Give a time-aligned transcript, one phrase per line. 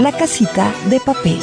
[0.00, 1.38] La casita de papel.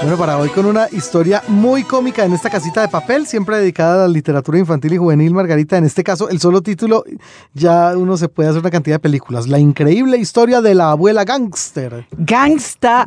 [0.00, 3.94] Bueno, para hoy con una historia muy cómica en esta casita de papel, siempre dedicada
[3.94, 5.76] a la literatura infantil y juvenil, Margarita.
[5.76, 7.04] En este caso, el solo título,
[7.52, 9.48] ya uno se puede hacer una cantidad de películas.
[9.48, 12.06] La increíble historia de la abuela gangster.
[12.16, 13.06] Gangsta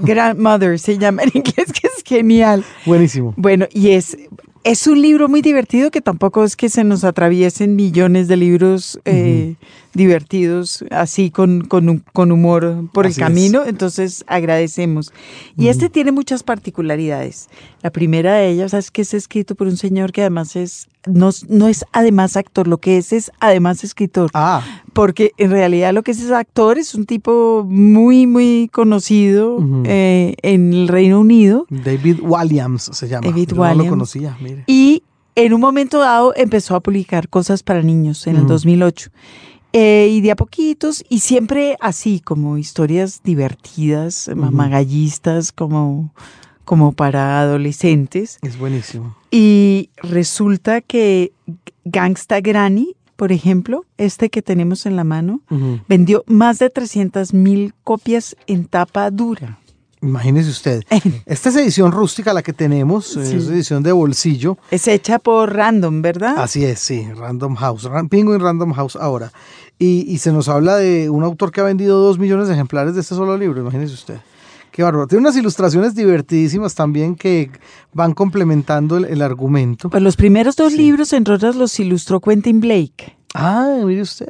[0.00, 2.64] Grandmother se llama en inglés, que es genial.
[2.84, 3.34] Buenísimo.
[3.36, 4.16] Bueno, y es
[4.62, 9.00] es un libro muy divertido que tampoco es que se nos atraviesen millones de libros
[9.06, 9.54] eh,
[9.94, 15.12] divertidos así con, con, humor por el camino, entonces agradecemos.
[15.56, 17.48] Y este tiene muchas particularidades.
[17.82, 21.30] La primera de ellas es que es escrito por un señor que además es, no,
[21.48, 24.30] no es además actor, lo que es es además escritor.
[24.34, 24.62] Ah.
[24.92, 30.34] Porque en realidad lo que es es actor es un tipo muy, muy conocido eh,
[30.42, 31.66] en el Reino Unido.
[31.70, 33.28] David Williams se llama.
[33.28, 33.76] David Williams.
[33.76, 34.64] No lo conocía, mire.
[34.66, 35.02] Y
[35.34, 39.10] en un momento dado empezó a publicar cosas para niños en el 2008.
[39.72, 46.12] Eh, y de a poquitos, y siempre así, como historias divertidas, magallistas, como,
[46.70, 48.38] como para adolescentes.
[48.42, 49.16] Es buenísimo.
[49.32, 51.32] Y resulta que
[51.84, 55.40] Gangsta Granny, por ejemplo, este que tenemos en la mano,
[55.88, 59.58] vendió más de 300 mil copias en tapa dura.
[60.00, 60.84] Imagínese usted.
[61.26, 64.56] Esta es edición rústica la que tenemos, es edición de bolsillo.
[64.70, 66.38] Es hecha por Random, ¿verdad?
[66.38, 67.90] Así es, sí, Random House.
[68.08, 69.32] Penguin Random House ahora.
[69.76, 73.00] Y, se nos habla de un autor que ha vendido dos millones de ejemplares de
[73.00, 74.20] este solo libro, imagínese usted.
[74.70, 75.06] Qué bárbaro.
[75.06, 77.50] Tiene unas ilustraciones divertidísimas también que
[77.92, 79.90] van complementando el, argumento.
[79.90, 83.16] Pues los primeros dos libros en Rodas los ilustró Quentin Blake.
[83.34, 84.28] Ah, mire usted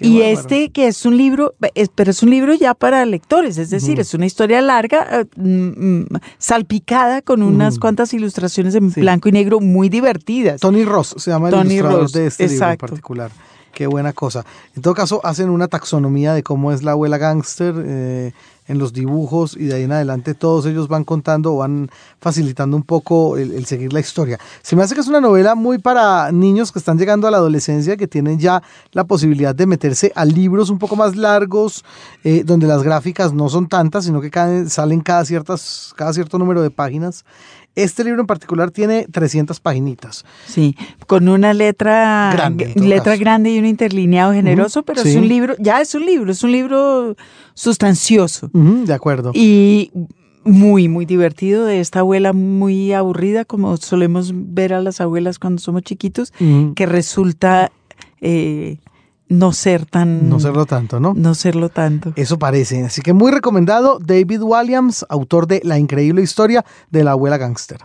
[0.00, 1.54] y este que es un libro,
[1.94, 6.02] pero es un libro ya para lectores, es decir, es una historia larga, eh, mm,
[6.02, 6.06] mm,
[6.38, 10.60] salpicada con unas cuantas ilustraciones en blanco y negro muy divertidas.
[10.60, 13.30] Tony Ross se llama el ilustrador de este libro en particular.
[13.72, 14.44] Qué buena cosa.
[14.74, 18.32] En todo caso, hacen una taxonomía de cómo es la abuela gángster eh,
[18.70, 21.90] en los dibujos y de ahí en adelante todos ellos van contando o van
[22.20, 24.38] facilitando un poco el, seguir la historia.
[24.62, 27.38] Se me hace que es una novela muy para niños que están llegando a la
[27.38, 31.84] adolescencia, que tienen ya la posibilidad de meterse a libros un poco más largos,
[32.22, 34.30] eh, donde las gráficas no son tantas, sino que
[34.68, 37.24] salen cada, ciertas, cada cierto número de páginas.
[37.76, 40.24] Este libro en particular tiene 300 paginitas.
[40.46, 40.76] Sí,
[41.06, 45.80] con una letra grande, letra grande y un interlineado generoso, pero es un libro, ya
[45.80, 47.16] es un libro, es un libro
[47.54, 48.50] sustancioso.
[48.52, 49.30] de acuerdo.
[49.34, 49.92] Y
[50.44, 55.60] muy, muy divertido de esta abuela muy aburrida, como solemos ver a las abuelas cuando
[55.60, 56.32] somos chiquitos,
[56.74, 57.70] que resulta
[58.20, 58.78] eh,
[59.30, 60.28] no ser tan...
[60.28, 61.14] No serlo tanto, ¿no?
[61.14, 62.12] No serlo tanto.
[62.16, 62.84] Eso parece.
[62.84, 67.78] Así que muy recomendado, David Williams, autor de La increíble historia de la abuela gángster.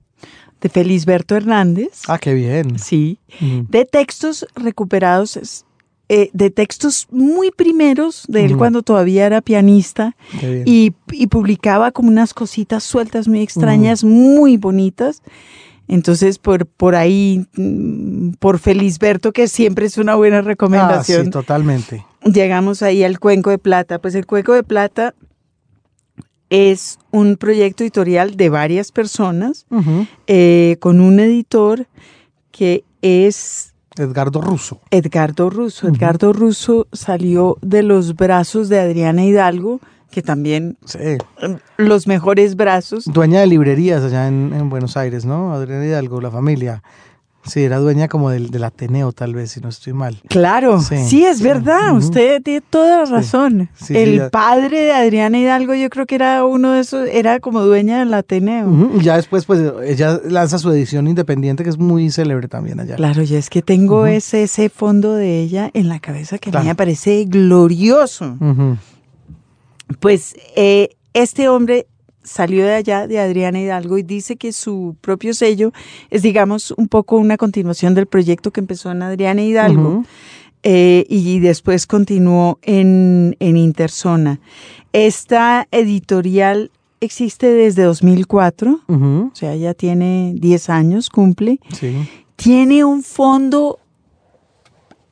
[0.61, 2.03] de Felisberto Hernández.
[2.07, 2.77] Ah, qué bien.
[2.77, 3.19] Sí.
[3.41, 5.65] De textos recuperados
[6.09, 10.15] eh, de textos muy primeros de él cuando todavía era pianista
[10.65, 10.91] y,
[11.29, 15.21] publicaba como unas cositas sueltas muy extrañas, muy bonitas.
[15.87, 21.21] Entonces, por, por ahí, mm, por Felisberto, que siempre es una buena recomendación.
[21.21, 22.05] Ah, sí, totalmente.
[22.25, 23.99] Llegamos ahí al Cuenco de Plata.
[23.99, 25.13] Pues el Cuenco de Plata
[26.49, 29.65] es un proyecto editorial de varias personas,
[30.27, 31.87] eh, con un editor
[32.51, 34.81] que es Edgardo Russo.
[34.91, 35.87] Edgardo Russo.
[35.87, 39.79] Edgardo Russo salió de los brazos de Adriana Hidalgo,
[40.09, 41.18] que también sí.
[41.77, 43.06] los mejores brazos.
[43.06, 45.53] Dueña de librerías allá en, en Buenos Aires, ¿no?
[45.53, 46.83] Adriana Hidalgo, la familia.
[47.45, 50.22] Sí, era dueña como del, del, Ateneo, tal vez, si no estoy mal.
[50.30, 53.69] Claro, sí, es verdad, usted tiene toda la razón.
[53.90, 58.00] el padre de Adriana Hidalgo, yo creo que era uno de esos, era como dueña
[58.00, 58.92] del Ateneo.
[58.98, 62.95] Y ya después, pues, ella lanza su edición independiente, que es muy célebre también allá.
[62.95, 66.62] Claro, ya es que tengo ese, ese fondo de ella en la cabeza que a
[66.62, 68.38] mí me parece glorioso.
[70.00, 71.88] Pues eh, este hombre
[72.23, 75.71] salió de allá, de Adriana Hidalgo, y dice que su propio sello
[76.09, 80.03] es, digamos, un poco una continuación del proyecto que empezó en Adriana Hidalgo.
[80.63, 84.39] eh, y después continuó en, en Interzona.
[84.93, 86.71] Esta editorial
[87.01, 91.59] existe desde 2004, o sea, ya tiene 10 años, cumple.
[92.37, 93.79] Tiene un fondo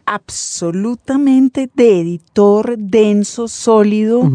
[0.06, 4.30] absolutamente de editor denso, sólido.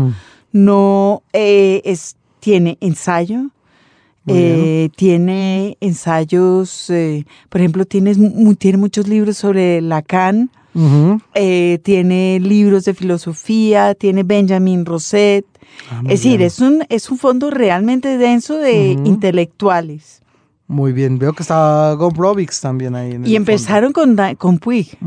[0.53, 3.51] No eh, es, tiene ensayo,
[4.29, 8.15] eh, tiene ensayos, eh, por ejemplo, tiene,
[8.59, 10.51] tiene muchos libros sobre Lacan,
[11.83, 15.47] tiene libros de filosofía, tiene Benjamin Rosset,
[15.91, 20.23] Ah, es decir, es un, es un fondo realmente denso de intelectuales.
[20.69, 23.21] Muy bien, veo que está Gombrowicz también ahí.
[23.25, 24.99] y empezaron con, con Puig.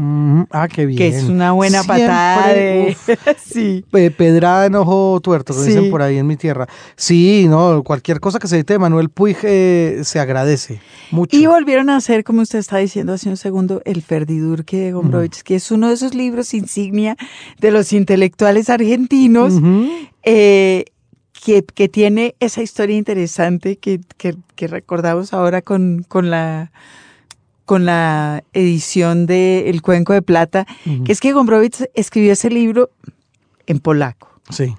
[0.52, 0.98] Ah, qué bien.
[0.98, 2.56] Que es una buena patada.
[3.46, 3.84] sí.
[3.92, 6.68] Pedrada en ojo tuerto, como dicen por ahí en mi tierra.
[6.96, 10.80] Sí, no, cualquier cosa que se edite de Manuel Puig eh, se agradece
[11.12, 11.36] mucho.
[11.36, 15.44] Y volvieron a hacer, como usted está diciendo hace un segundo, El Ferdidurque de Gombrowicz,
[15.44, 17.18] que es uno de esos libros insignia
[17.60, 19.56] de los intelectuales argentinos.
[20.24, 20.86] Eh,
[21.44, 24.02] que, tiene esa historia interesante que,
[24.58, 26.72] recordamos ahora con, con, la,
[27.66, 30.66] con la edición de El Cuenco de Plata,
[31.06, 32.90] que es que Gombrowicz escribió ese libro
[33.68, 34.30] en polaco.
[34.50, 34.76] Sí.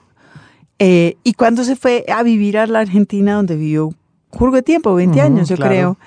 [0.79, 4.95] Eh, y cuando se fue a vivir a la Argentina, donde vivió un de tiempo,
[4.95, 5.99] 20 años, yo creo,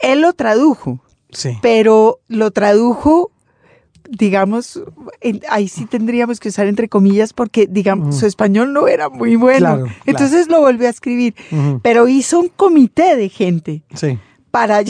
[0.00, 1.00] él lo tradujo.
[1.32, 1.56] Sí.
[1.62, 3.30] Pero lo tradujo
[4.10, 4.82] digamos,
[5.48, 9.86] ahí sí tendríamos que usar entre comillas porque, digamos, su español no era muy bueno.
[10.06, 11.34] Entonces lo volvió a escribir,
[11.82, 13.82] pero hizo un comité de gente.
[13.94, 14.18] Sí.
[14.50, 14.82] Para,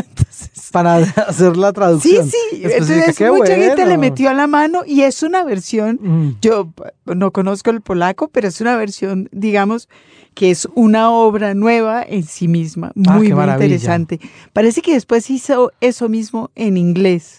[0.72, 2.28] para hacer la traducción.
[2.28, 2.62] Sí, sí.
[2.64, 6.72] Entonces mucha gente le metió a la mano y es una versión, yo
[7.06, 9.88] no conozco el polaco, pero es una versión, digamos,
[10.36, 14.20] que es una obra nueva en sí misma, ah, muy, muy interesante.
[14.52, 17.36] Parece que después hizo eso mismo en inglés.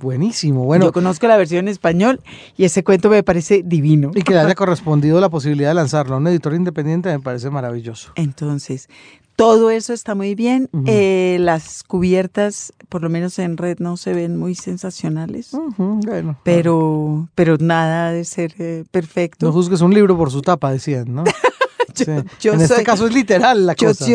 [0.00, 0.86] Buenísimo, bueno.
[0.86, 2.20] Yo conozco la versión en español
[2.56, 4.10] y ese cuento me parece divino.
[4.12, 7.48] Y que le haya correspondido la posibilidad de lanzarlo a un editor independiente me parece
[7.48, 8.10] maravilloso.
[8.16, 8.88] Entonces,
[9.36, 10.68] todo eso está muy bien.
[10.86, 15.50] Eh, las cubiertas, por lo menos en red, no se ven muy sensacionales.
[15.76, 19.46] bueno, pero, pero nada de ser eh, perfecto.
[19.46, 21.24] No juzgues un libro por su tapa, decían, ¿no?
[22.06, 24.06] en este caso es literal la cosa.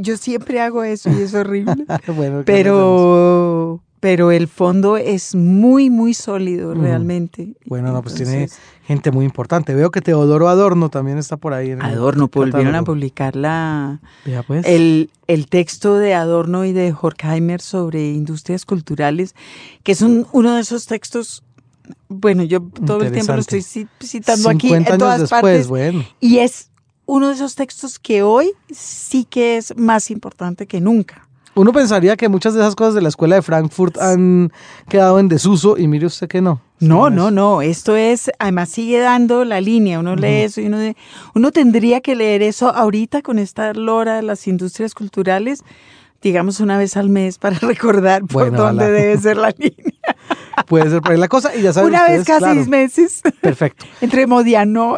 [0.00, 1.86] Yo, siempre hago eso y es horrible.
[2.44, 7.54] pero, pero el fondo es muy, muy sólido realmente.
[7.66, 8.48] Bueno, no, pues tiene
[8.86, 9.74] gente muy importante.
[9.74, 11.72] Veo que Teodoro Adorno también está por ahí.
[11.72, 14.00] Adorno, volvieron a publicar la,
[14.46, 14.66] pues.
[14.66, 19.34] el, el, texto de Adorno y de Horkheimer sobre industrias culturales,
[19.82, 21.42] que es uno de esos textos
[22.08, 25.68] bueno, yo todo el tiempo lo estoy citando aquí en todas después, partes.
[25.68, 26.04] Bueno.
[26.20, 26.70] Y es
[27.06, 31.23] uno de esos textos que hoy sí que es más importante que nunca.
[31.56, 34.52] Uno pensaría que muchas de esas cosas de la escuela de Frankfurt han
[34.88, 36.60] quedado en desuso y mire usted que no.
[36.80, 37.62] No, no, no.
[37.62, 40.00] Esto es, además sigue dando la línea.
[40.00, 40.78] Uno lee eso y uno,
[41.34, 45.62] uno tendría que leer eso ahorita con esta lora de las industrias culturales,
[46.24, 49.92] digamos una vez al mes para recordar por dónde debe ser la línea.
[50.66, 53.20] Puede ser por ahí la cosa y ya saben Una vez cada seis meses.
[53.40, 53.84] Perfecto.
[54.00, 54.96] Entre Modiano.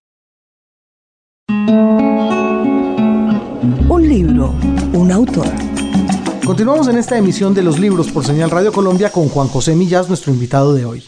[3.88, 4.54] Un libro,
[4.92, 5.46] un autor.
[6.44, 10.08] Continuamos en esta emisión de los libros por Señal Radio Colombia con Juan José Millás,
[10.08, 11.04] nuestro invitado de hoy.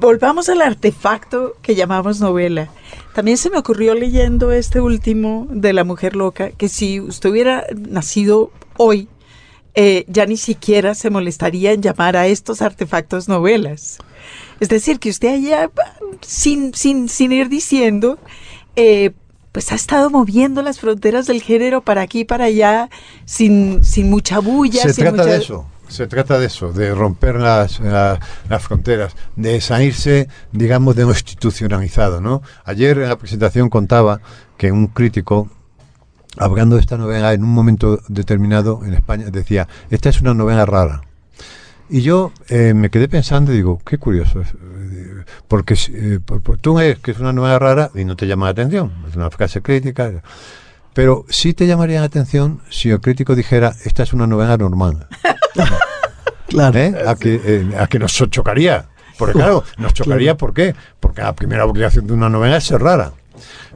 [0.00, 2.68] Volvamos al artefacto que llamamos novela.
[3.14, 7.64] También se me ocurrió leyendo este último de La Mujer Loca, que si usted hubiera
[7.74, 9.08] nacido hoy,
[9.80, 13.98] eh, ya ni siquiera se molestaría en llamar a estos artefactos novelas.
[14.58, 15.70] Es decir, que usted haya,
[16.20, 18.18] sin, sin, sin ir diciendo,
[18.74, 19.12] eh,
[19.52, 22.90] pues ha estado moviendo las fronteras del género para aquí y para allá
[23.24, 24.82] sin, sin mucha bulla.
[24.82, 25.64] Se trata de eso.
[25.86, 32.20] Se trata de eso, de romper las, las fronteras, de salirse, digamos, de lo institucionalizado,
[32.20, 32.42] ¿no?
[32.64, 34.20] Ayer en la presentación contaba
[34.56, 35.48] que un crítico,
[36.36, 40.66] hablando de esta novela en un momento determinado en España, decía, esta es una novela
[40.66, 41.02] rara.
[41.90, 44.42] Y yo eh, me quedé pensando y digo, qué curioso.
[45.46, 46.20] Porque eh,
[46.60, 49.30] tú ves que es una novela rara y no te llama la atención, es una
[49.30, 50.22] frase crítica.
[50.92, 55.06] Pero sí te llamaría la atención si el crítico dijera, esta es una novela normal.
[56.48, 56.78] claro.
[56.78, 56.94] ¿Eh?
[57.06, 58.86] A, que, eh, a que nos chocaría.
[59.16, 60.74] Porque claro, nos chocaría, ¿por qué?
[61.00, 63.12] Porque la primera obligación de una novela es ser rara.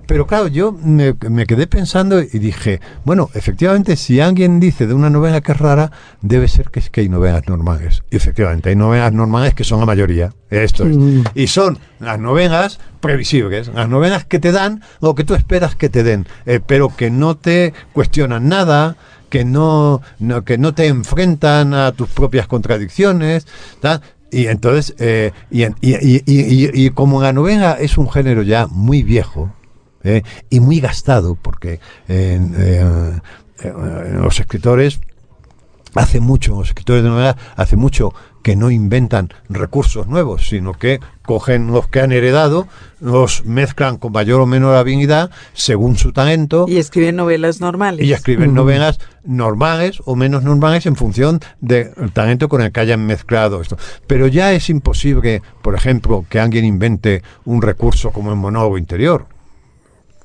[0.06, 1.14] Pero claro, yo me,
[1.46, 5.92] quedé pensando y dije, bueno, efectivamente, si alguien dice de una novela que es rara,
[6.20, 8.02] debe ser que, es que hay novelas normales.
[8.10, 10.32] Y efectivamente, hay novelas normales que son la mayoría.
[10.50, 10.96] Esto es.
[10.96, 11.22] Mm.
[11.34, 15.88] Y son las novelas previsibles, las novelas que te dan lo que tú esperas que
[15.88, 18.96] te den, eh, pero que no te cuestionan nada,
[19.30, 20.02] que no,
[20.44, 23.46] que no te enfrentan a tus propias contradicciones.
[24.30, 29.52] Y entonces, eh, y, y, y, como la novela es un género ya muy viejo
[30.04, 31.80] eh, y muy gastado, porque
[34.18, 35.00] los escritores
[35.94, 41.00] hace mucho, los escritores de novela hace mucho que no inventan recursos nuevos, sino que
[41.22, 42.66] cogen los que han heredado,
[43.00, 46.66] los mezclan con mayor o menor habilidad según su talento.
[46.68, 48.04] Y escriben novelas normales.
[48.04, 53.06] Y escriben novelas normales o menos normales en función del talento con el que hayan
[53.06, 53.76] mezclado esto.
[54.08, 59.26] Pero ya es imposible, por ejemplo, que alguien invente un recurso como el monólogo interior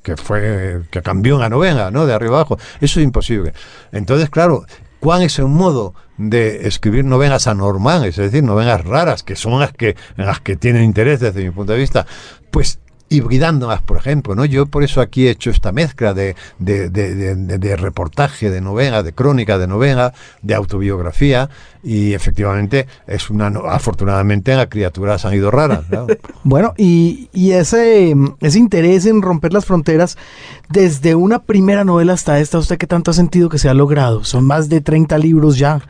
[0.08, 2.06] que fue que cambió la novela, ¿no?
[2.06, 2.58] De arriba abajo.
[2.80, 3.52] Eso es imposible.
[3.92, 4.66] Entonces, claro,
[5.00, 9.72] ¿Cuál es el modo de escribir novelas anormales, es decir, novelas raras, que son las
[9.72, 12.08] que, las que tienen interés desde mi punto de vista?
[12.50, 14.46] Pues hibridándolas, por ejemplo, ¿no?
[14.46, 19.04] Yo por eso aquí he hecho esta mezcla de, de, de, de reportaje, de novela,
[19.04, 21.50] de crónica, de novela, de autobiografía,
[21.84, 25.86] y efectivamente es una afortunadamente las criaturas han ido raras
[26.44, 30.18] bueno y, y, ese ese interés en romper las fronteras
[30.70, 34.26] desde una primera novela hasta esta usted qué tanto ha sentido que se ha logrado
[34.26, 35.82] son más de 30 libros ya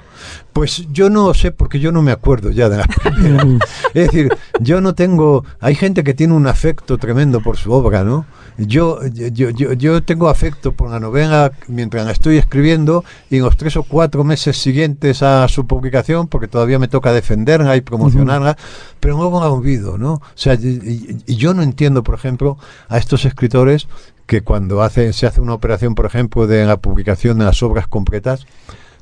[0.58, 3.46] pues yo no sé porque yo no me acuerdo ya de la primera.
[3.94, 8.04] Es decir yo no tengo hay gente que tiene un afecto tremendo por su obra
[8.04, 8.26] no
[8.58, 13.44] yo, yo, yo, yo tengo afecto por la novela mientras la estoy escribiendo y en
[13.44, 17.82] los tres o cuatro meses siguientes a su publicación, porque todavía me toca defenderla y
[17.82, 18.58] promocionarla,
[19.00, 20.14] pero luego la olvido, ¿no?
[20.14, 22.58] O sea, y, yo no entiendo, por ejemplo,
[22.90, 23.88] a estos escritores
[24.26, 27.88] que cuando hace, se hace una operación, por ejemplo, de la publicación de las obras
[27.88, 28.48] completas,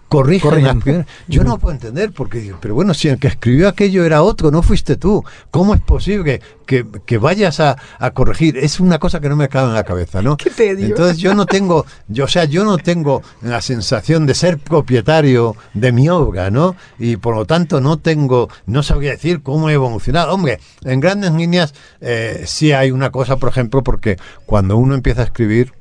[0.07, 4.51] corrigen Yo no puedo entender, porque, pero bueno, si el que escribió aquello era otro,
[4.51, 5.23] no fuiste tú.
[5.51, 8.57] ¿Cómo es posible que, que vayas a, a, corregir?
[8.57, 10.37] Es una cosa que no me cabe en la cabeza, ¿no?
[10.57, 15.55] Entonces yo no tengo, yo, o sea, yo no tengo la sensación de ser propietario
[15.73, 16.75] de mi obra, ¿no?
[16.99, 20.33] Y por lo tanto no tengo, no sabría decir cómo he evolucionado.
[20.33, 25.21] Hombre, en grandes líneas eh, sí hay una cosa, por ejemplo, porque cuando uno empieza
[25.21, 25.73] a escribir,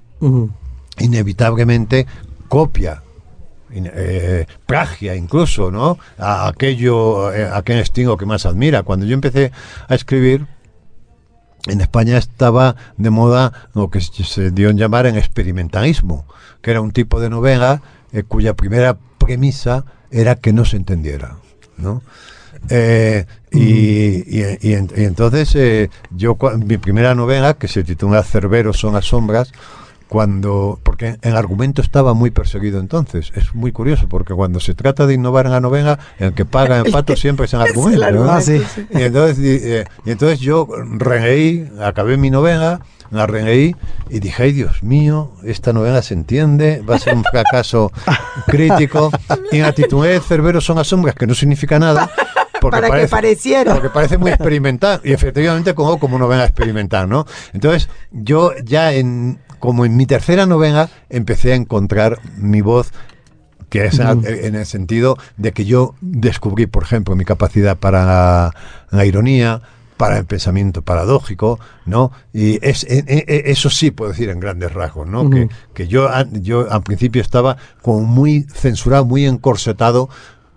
[0.98, 2.06] inevitablemente
[2.48, 3.03] copia
[3.74, 5.98] eh, pragia incluso, ¿no?
[6.18, 8.82] A aquello, eh, a aquel estilo que más admira.
[8.82, 9.52] Cuando yo empecé
[9.88, 10.46] a escribir,
[11.66, 16.26] en España estaba de moda lo que se dio en llamar en experimentalismo,
[16.60, 21.36] que era un tipo de novela eh, cuya primera premisa era que no se entendiera,
[21.76, 22.02] ¿no?
[22.70, 29.52] Eh, y, entonces yo mi primera novela que se titula Cerberos son las sombras
[30.14, 35.08] cuando porque el argumento estaba muy perseguido entonces es muy curioso porque cuando se trata
[35.08, 38.40] de innovar en la novela el que paga el pato siempre es el argumento, ah,
[38.46, 40.68] y, entonces, eh, y, entonces yo
[40.98, 42.80] reí acabé mi novela
[43.10, 43.74] la reí
[44.08, 47.90] y dije ay Dios mío esta novela se entiende va a ser un fracaso
[48.46, 49.10] crítico
[49.50, 52.08] y la titulé Cerbero son las sombras que no significa nada
[52.60, 53.72] porque para parece, que pareciera.
[53.74, 54.98] Porque parece muy experimental.
[55.04, 57.26] Y efectivamente como, como novela experimental, ¿no?
[57.52, 62.92] Entonces, yo ya en, como en mi tercera novela empecé a encontrar mi voz
[63.70, 68.52] que es en el sentido de que yo descubrí, por ejemplo, mi capacidad para
[68.90, 69.62] la, ironía,
[69.96, 72.12] para el pensamiento paradójico, ¿no?
[72.34, 75.30] Y es, e, e, e, eso sí puedo decir en grandes rasgos, ¿no?
[75.30, 80.10] que, que, yo, yo al principio estaba como muy censurado, muy encorsetado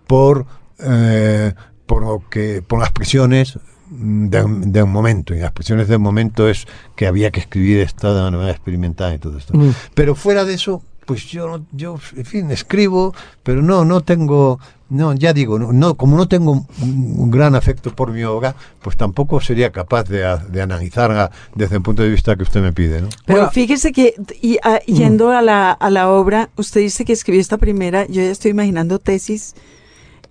[0.05, 0.47] por,
[0.79, 1.53] eh,
[1.85, 3.57] por, lo que, por las presiones
[3.89, 8.31] de, un momento, y las presiones del momento es que había que escribir esta de
[8.31, 9.53] manera experimental y todo esto.
[9.93, 15.13] Pero fuera de eso, pues yo, yo, en fin, escribo, pero no, no tengo, no,
[15.13, 19.71] ya digo, no, como no tengo un, gran afecto por mi obra, pues tampoco sería
[19.71, 23.07] capaz de, de, analizarla desde el punto de vista que usted me pide, ¿no?
[23.25, 27.57] Pero fíjese que, y, yendo a la, a la obra, usted dice que escribió esta
[27.57, 29.55] primera, yo ya estoy imaginando tesis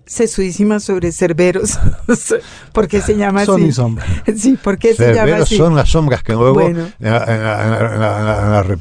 [0.07, 1.77] sesudísima sobre Cerberos.
[2.71, 3.51] ¿Por qué se llama así?
[3.51, 4.07] Son y sombras.
[4.37, 5.57] Sí, ¿por qué se llama así?
[5.57, 6.93] son las sombras que luego en,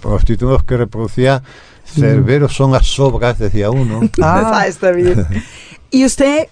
[0.02, 1.42] los títulos que reproducía
[1.84, 4.00] Cerberos son las sombras, decía uno.
[4.22, 5.26] Ah, está bien.
[5.90, 6.48] Y usted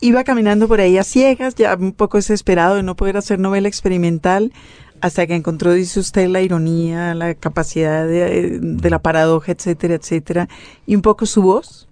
[0.00, 3.68] iba caminando por ahí a ciegas, ya un poco desesperado de no poder hacer novela
[3.68, 4.52] experimental,
[5.00, 10.48] hasta que encontró, dice usted, la ironía, la capacidad de, de la paradoja, etcétera, etcétera,
[10.86, 11.89] y un poco su voz.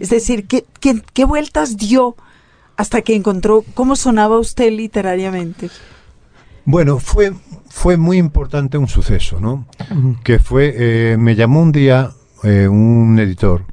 [0.00, 2.16] Es decir, ¿qué, qué, vueltas dio
[2.76, 5.70] hasta que encontró cómo sonaba usted literariamente?
[6.64, 7.32] Bueno, fue,
[7.68, 9.66] fue muy importante un suceso, ¿no?
[10.22, 12.12] Que fue, eh, me llamó un día
[12.44, 13.64] eh, un editor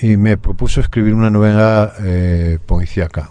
[0.00, 3.30] y me propuso escribir una novela eh, policíaca.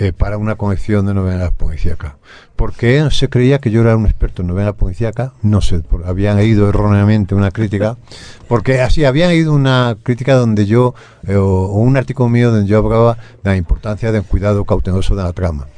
[0.00, 2.14] Eh, para una colección de novelas policíacas.
[2.56, 6.68] Porque se creía que yo era un experto en novela policíaca, no sé, habían leído
[6.68, 7.96] erróneamente una crítica,
[8.48, 10.94] porque así habían leído una crítica donde yo,
[11.28, 15.32] o, un artículo mío donde yo hablaba de la importancia del cuidado cauteloso de la
[15.32, 15.68] trama.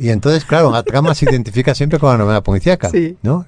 [0.00, 2.90] Y entonces, claro, la trama se identifica siempre con la novela policíaca,
[3.22, 3.44] ¿no?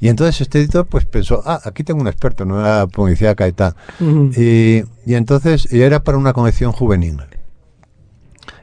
[0.00, 3.52] Y entonces este editor pues pensó, ah, aquí tengo un experto en novela policíaca y
[3.52, 3.74] tal.
[4.00, 7.18] y, y, entonces, y era para una colección juvenil.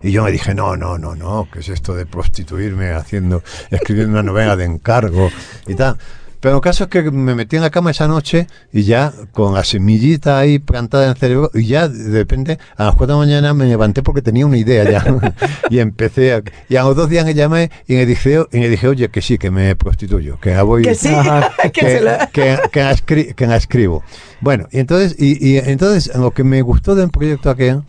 [0.02, 4.14] Y yo me dije, no, no, no, no, ¿qué es esto de prostituirme haciendo, escribiendo
[4.14, 5.30] una novela de encargo
[5.68, 5.98] y tal?
[6.46, 9.56] Pero el caso es que me metí en la cama esa noche y ya con
[9.56, 13.14] la semillita ahí plantada en el cerebro y ya de repente a las 4 de
[13.14, 15.04] la mañana me levanté porque tenía una idea ya
[15.72, 18.70] y empecé a, y a los dos días me llamé y me dije, y me
[18.70, 21.10] dije oye que sí, que me prostituyo, que la voy que sí,
[21.74, 24.04] que, que, la escribo.
[24.40, 27.82] Bueno, y entonces, y, entonces lo que me gustó del proyecto aquel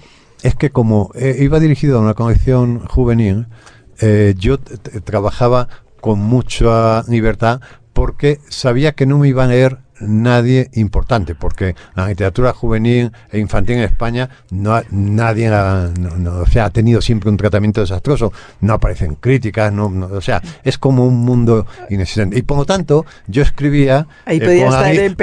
[0.42, 3.46] es que como eh, iba dirigido a una colección juvenil,
[4.00, 5.68] eh, yo trabajaba
[6.00, 7.60] con mucha libertad
[7.92, 13.38] porque sabía que no me iban a leer nadie importante, porque la literatura juvenil e
[13.38, 15.90] infantil en España no nadie ha,
[16.62, 21.16] ha tenido siempre un tratamiento desastroso, no aparecen críticas, no, o sea, es como un
[21.24, 22.38] mundo inexistente.
[22.38, 24.38] Y por lo tanto, yo escribía eh,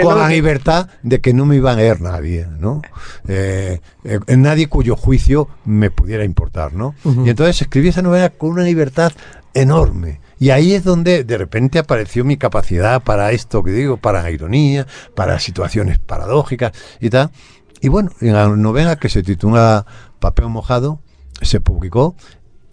[0.02, 2.82] con, la, libertad de que no me iba a leer nadie, ¿no?
[3.28, 6.96] Eh, eh, nadie cuyo juicio me pudiera importar, ¿no?
[7.04, 9.14] Y entonces escribí esa novela con una libertad
[9.54, 14.30] enorme y ahí es donde de repente apareció mi capacidad para esto que digo, para
[14.30, 17.32] ironía, para situaciones paradójicas y tal.
[17.80, 19.86] Y bueno, en la novela que se titula
[20.20, 21.00] Papel mojado,
[21.42, 22.18] se publicó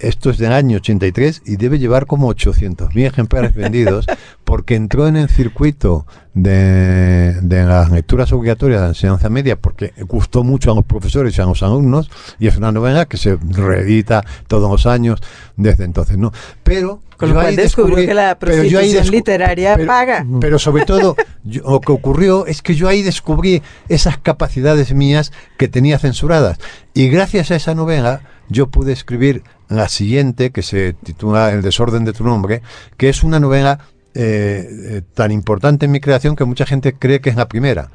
[0.01, 4.07] esto es del año 83 y debe llevar como 800.000 ejemplares vendidos
[4.45, 10.73] porque entró en el circuito de, las lecturas obligatorias de enseñanza media porque gustó mucho
[10.73, 14.71] a los profesores y a los alumnos y es una novela que se reedita todos
[14.71, 15.21] los años
[15.57, 16.33] desde entonces, ¿no?
[16.63, 20.27] Pero con lo cual descubrió que la prostitución literaria paga.
[20.41, 25.69] Pero sobre todo, lo que ocurrió es que yo ahí descubrí esas capacidades mías que
[25.69, 26.59] tenía censuradas.
[26.95, 32.05] Y gracias a esa novela, yo pude escribir la siguiente, que se titula El desorden
[32.05, 32.63] de tu nombre,
[32.97, 33.79] que es una novela
[34.15, 37.91] eh, eh, tan importante en mi creación que mucha gente cree que es la primera.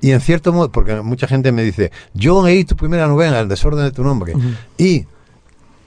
[0.00, 3.48] Y en cierto modo, porque mucha gente me dice, yo leí tu primera novela, El
[3.48, 4.34] desorden de tu nombre,
[4.78, 5.06] y,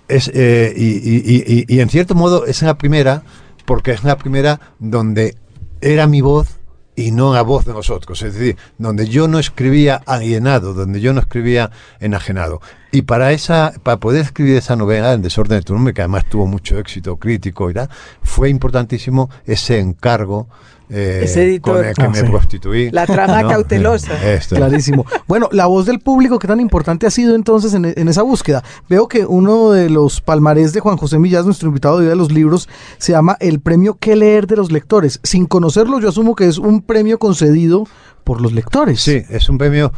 [0.08, 3.24] es, eh, y, y en cierto modo es la primera,
[3.66, 5.36] porque es la primera donde
[5.80, 6.60] era mi voz
[6.96, 11.14] y no a voz de nosotros, es decir, donde yo no escribía alienado, donde yo
[11.14, 11.72] no escribía
[12.02, 12.62] enajenado.
[12.92, 16.26] Y para esa, para poder escribir esa novela, El desorden de tu nombre, que además
[16.30, 17.90] tuvo mucho éxito crítico y tal,
[18.24, 20.48] fue importantísimo ese encargo
[20.90, 21.76] eh, Ese editor.
[21.76, 22.90] con el que me prostituí.
[22.90, 24.14] La trama cautelosa.
[24.50, 25.06] Clarísimo.
[25.28, 28.64] Bueno, la voz del público, ¿qué tan importante ha sido entonces en, esa búsqueda?
[28.90, 32.68] Veo que uno de los palmarés de Juan José Millás, nuestro invitado de los libros,
[32.98, 35.20] se llama el premio ¿Qué leer de los lectores?
[35.22, 37.86] Sin conocerlo, yo asumo que es un premio concedido
[38.24, 39.00] por los lectores.
[39.00, 39.94] Sí, es un premio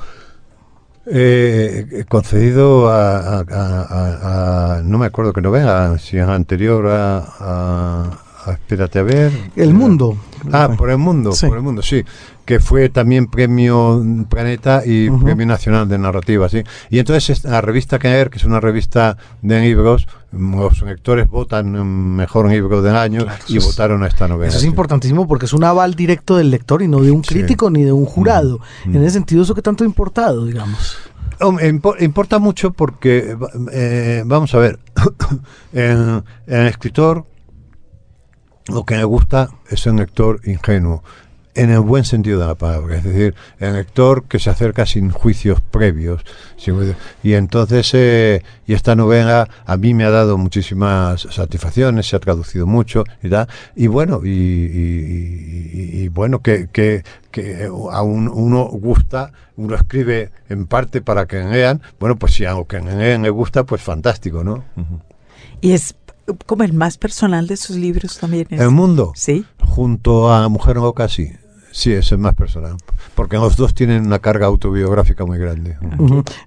[1.05, 9.03] eh, concedido a, no me acuerdo que no venga, si es anterior a espérate a
[9.03, 9.31] ver.
[9.55, 10.17] El Mundo.
[10.51, 12.03] Ah, por el Mundo, por el Mundo, sí.
[12.45, 16.63] Que fue también premio Planeta y premio nacional de narrativa, sí.
[16.89, 22.49] Y entonces la revista Caer, que es una revista de libros, los lectores votan mejor
[22.49, 24.49] libro del año y votaron a esta novela.
[24.49, 27.69] Eso es importantísimo porque es un aval directo del lector y no de un crítico
[27.69, 28.59] ni de un jurado.
[28.85, 30.97] En ese sentido, eso que tanto ha importado, digamos.
[31.99, 33.35] importa mucho porque,
[33.73, 34.79] eh, vamos a ver,
[35.73, 37.25] el escritor
[38.67, 41.03] lo que me gusta es un lector ingenuo,
[41.55, 45.11] en el buen sentido de la palabra, es decir, el lector que se acerca sin
[45.11, 46.23] juicios previos.
[47.23, 52.19] y entonces, eh, y esta novela a mí me ha dado muchísimas satisfacciones, se ha
[52.19, 59.75] traducido mucho y tal, y bueno, y, bueno, que, que, que a uno gusta, uno
[59.75, 63.81] escribe en parte para que lean, bueno, pues si algo que lean le gusta, pues
[63.81, 64.63] fantástico, ¿no?
[65.61, 65.95] Y es
[66.45, 68.47] como el más personal de sus libros también.
[68.49, 69.13] ¿El mundo?
[69.15, 69.45] Sí.
[69.59, 71.31] Junto a Mujer Loca, sí.
[71.71, 72.75] Sí, es el más personal.
[73.15, 75.77] Porque los dos tienen una carga autobiográfica muy grande.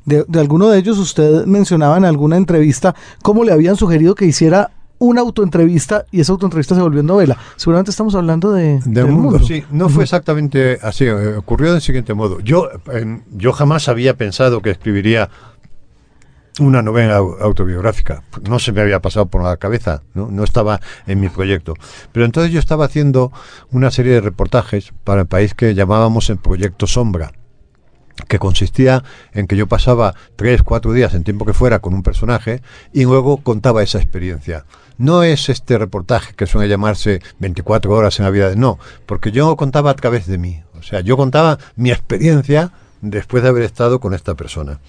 [0.05, 4.27] de, de, alguno de ellos, usted mencionaba en alguna entrevista cómo le habían sugerido que
[4.27, 7.37] hiciera una autoentrevista y esa autoentrevista se volvió novela.
[7.57, 8.81] Seguramente estamos hablando de...
[8.85, 9.65] Del mundo, sí.
[9.71, 11.05] No fue exactamente así.
[11.05, 12.41] Eh, ocurrió del siguiente modo.
[12.41, 12.69] Yo,
[13.33, 15.31] yo jamás había pensado que escribiría
[16.61, 18.23] una novela autobiográfica.
[18.49, 20.29] No se me había pasado por la cabeza, ¿no?
[20.31, 21.75] no estaba en mi proyecto.
[22.13, 23.33] Pero entonces yo estaba haciendo
[23.71, 27.33] una serie de reportajes para el país que llamábamos el Proyecto Sombra
[28.29, 32.03] que consistía en que yo pasaba tres, cuatro días en tiempo que fuera con un
[32.03, 32.63] personaje
[32.93, 34.67] y luego contaba esa experiencia.
[34.99, 38.57] No es este reportaje que suele llamarse 24 horas en la vida de...
[38.57, 40.63] No, porque yo contaba a través de mí.
[40.79, 44.81] O sea, yo contaba mi experiencia después de haber estado con esta persona.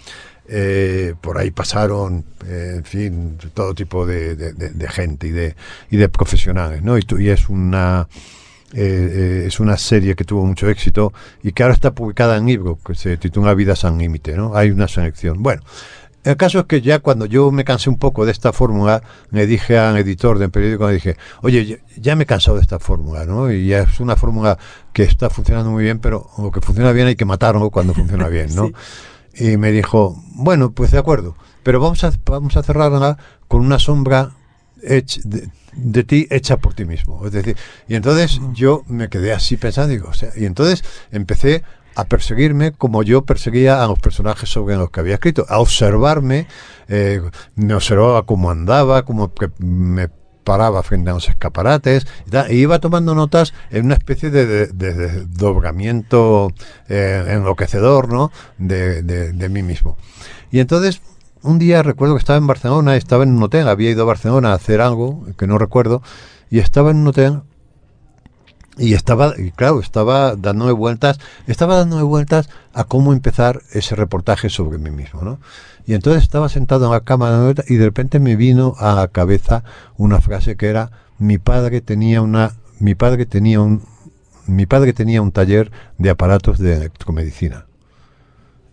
[0.47, 4.53] Eh, por ahí pasaron, eh, en fin, todo tipo de,
[4.89, 5.55] gente y de,
[5.89, 6.97] y de profesionales, ¿no?
[6.97, 8.07] Y, y es una...
[8.77, 12.77] Eh, es una serie que tuvo mucho éxito y que ahora está publicada en libro,
[12.85, 14.53] que se titula Vida San Límite, ¿no?
[14.53, 15.41] Hay una selección.
[15.41, 15.61] Bueno,
[16.25, 19.45] el caso es que ya cuando yo me cansé un poco de esta fórmula, le
[19.45, 23.25] dije al editor del periódico, le dije, oye, ya me he cansado de esta fórmula,
[23.25, 23.51] ¿no?
[23.51, 24.57] Y ya es una fórmula
[24.91, 28.27] que está funcionando muy bien, pero lo que funciona bien hay que matarlo cuando funciona
[28.27, 28.71] bien, ¿no?
[29.37, 33.17] Y me dijo, bueno, pues de acuerdo, pero vamos a, vamos a cerrarla
[33.47, 34.31] con una sombra
[34.81, 37.25] de, ti hecha por ti mismo.
[37.25, 41.63] Es decir, y entonces yo me quedé así pensando, digo, o sea, y entonces empecé
[41.95, 46.47] a perseguirme como yo perseguía a los personajes sobre los que había escrito, a observarme,
[46.87, 47.21] eh,
[47.55, 50.09] me observaba cómo andaba, cómo me
[50.45, 52.07] paraba frente a los escaparates
[52.49, 56.53] y, iba tomando notas en una especie de, desdobramiento
[56.87, 58.31] eh, enloquecedor ¿no?
[58.57, 59.97] De, de, mí mismo.
[60.51, 61.01] Y entonces,
[61.41, 64.51] un día recuerdo que estaba en Barcelona, estaba en un hotel, había ido a Barcelona
[64.51, 66.01] a hacer algo que no recuerdo,
[66.49, 67.41] y estaba en un hotel
[68.77, 74.49] y estaba, y claro, estaba dándome vueltas, estaba dándome vueltas a cómo empezar ese reportaje
[74.49, 75.39] sobre mí mismo, ¿no?
[75.85, 79.63] Y entonces estaba sentado en la cama y de repente me vino a la cabeza
[79.97, 83.83] una frase que era mi padre tenía una mi padre tenía un
[84.47, 87.65] mi padre tenía un taller de aparatos de electromedicina.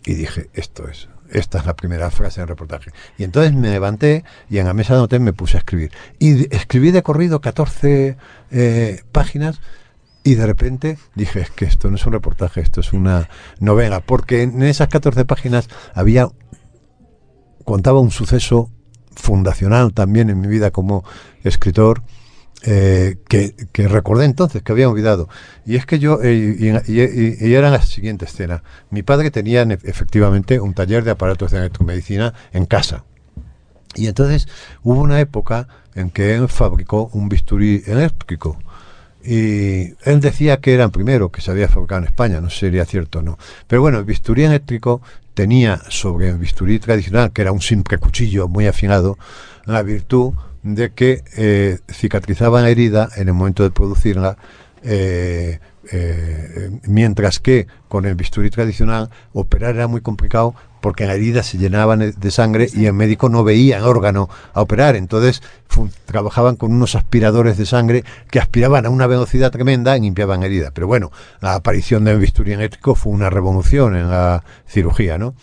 [0.04, 2.90] Y dije, esto es, esta es la primera frase del reportaje.
[3.16, 5.92] Y entonces me levanté y en la mesa de hotel me puse a escribir.
[6.18, 8.16] Y escribí de corrido 14
[8.50, 9.60] eh, páginas
[10.24, 14.00] y de repente dije, es que esto no es un reportaje, esto es una novela,
[14.00, 16.28] porque en esas 14 páginas había
[17.64, 18.70] contaba un suceso
[19.14, 21.04] fundacional también en mi vida como
[21.44, 22.02] escritor
[22.64, 25.28] eh, que, recordé entonces, que había olvidado.
[25.66, 28.62] Y es que yo, eh, y, era la siguiente escena.
[28.90, 33.04] Mi padre tenía efectivamente un taller de aparatos de electromedicina en casa.
[33.94, 34.48] Y entonces
[34.82, 38.58] hubo una época en que él fabricó un bisturí eléctrico
[39.24, 42.54] y él decía que era el primero que se había fabricado en España, no sé
[42.54, 43.38] si sería cierto o no.
[43.66, 45.00] Pero bueno, el bisturí eléctrico
[45.34, 49.18] tenía sobre el bisturí tradicional, que era un simple cuchillo muy afinado,
[49.64, 54.36] la virtud de que eh, cicatrizaba la herida en el momento de producirla
[54.82, 61.42] eh, eh, mientras que con el bisturí tradicional operar era muy complicado porque la herida
[61.42, 64.96] se llenaban de sangre y el médico no veía el órgano a operar.
[64.96, 65.40] Entonces
[66.04, 70.72] trabajaban con unos aspiradores de sangre que aspiraban a una velocidad tremenda y limpiaban herida.
[70.74, 75.34] Pero bueno, la aparición del bisturí eléctrico fue una revolución en la cirugía, ¿no?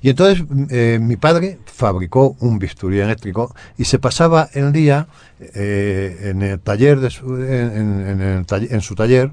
[0.00, 5.08] Y entonces eh, mi padre fabricó un bisturí eléctrico y se pasaba el día
[5.40, 7.08] eh, en el taller de
[8.70, 9.32] en su taller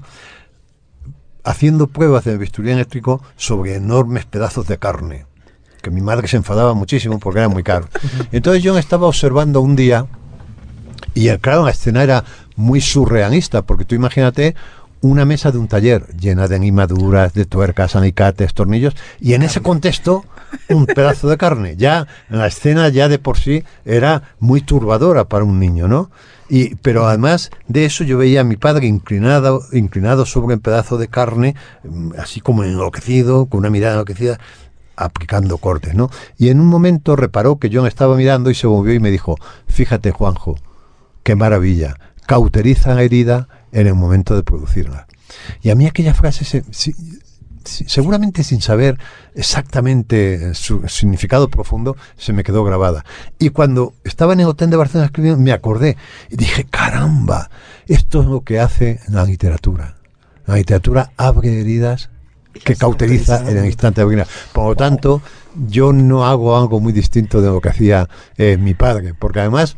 [1.46, 5.26] haciendo pruebas de bisturí eléctrico sobre enormes pedazos de carne,
[5.80, 7.88] que mi madre se enfadaba muchísimo porque era muy caro.
[8.32, 10.06] Entonces yo estaba observando un día,
[11.14, 12.24] y claro, la escena era
[12.56, 14.56] muy surrealista, porque tú imagínate
[15.02, 19.60] una mesa de un taller llena de animaduras, de tuercas, alicates, tornillos, y en ese
[19.60, 20.24] contexto
[20.68, 21.76] un pedazo de carne.
[21.76, 26.10] Ya la escena ya de por sí era muy turbadora para un niño, ¿no?
[26.48, 30.96] Y, pero además de eso yo veía a mi padre inclinado, inclinado sobre un pedazo
[30.98, 34.38] de carne, mm, así como enloquecido, con una mirada enloquecida,
[34.96, 36.10] aplicando cortes, ¿no?
[36.38, 39.36] Y en un momento reparó que yo estaba mirando y se volvió y me dijo,
[39.66, 40.56] fíjate Juanjo,
[41.22, 45.06] qué maravilla, cauteriza la herida en el momento de producirla.
[45.60, 46.94] Y a mí aquella frase se,
[47.66, 48.98] seguramente sin saber
[49.34, 53.04] exactamente su significado profundo, se me quedó grabada.
[53.38, 55.96] Y cuando estaba en el hotel de Barcelona escribiendo, me acordé
[56.30, 57.50] y dije, caramba,
[57.86, 59.96] esto es lo que hace la literatura.
[60.46, 62.10] La literatura abre heridas
[62.64, 64.26] que cauteriza en el instante de abrir.
[64.52, 65.20] Por lo tanto,
[65.68, 69.76] yo no hago algo muy distinto de lo que hacía eh, mi padre, porque además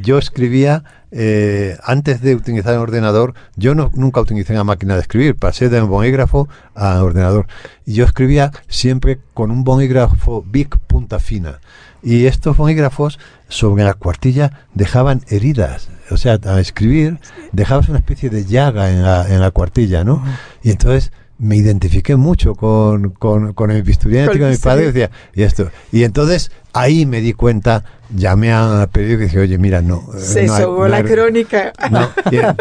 [0.00, 5.00] yo escribía eh, antes de utilizar el ordenador, yo no, nunca utilicé una máquina de
[5.00, 7.46] escribir, pasé de un bolígrafo a ordenador.
[7.86, 11.60] Y yo escribía siempre con un bolígrafo Big punta fina.
[12.02, 15.88] Y estos bolígrafos sobre la cuartilla dejaban heridas.
[16.10, 17.18] O sea, al escribir
[17.52, 20.22] dejabas una especie de llaga en la, en la cuartilla, ¿no?
[20.62, 25.70] Y entonces me identifiqué mucho con, con, el bisturí de mi padre decía, y esto.
[25.92, 27.84] Y entonces ahí me di cuenta,
[28.14, 30.06] llamé a periódico y dije, oye, mira, no.
[30.14, 31.72] Eh, Se no la crónica.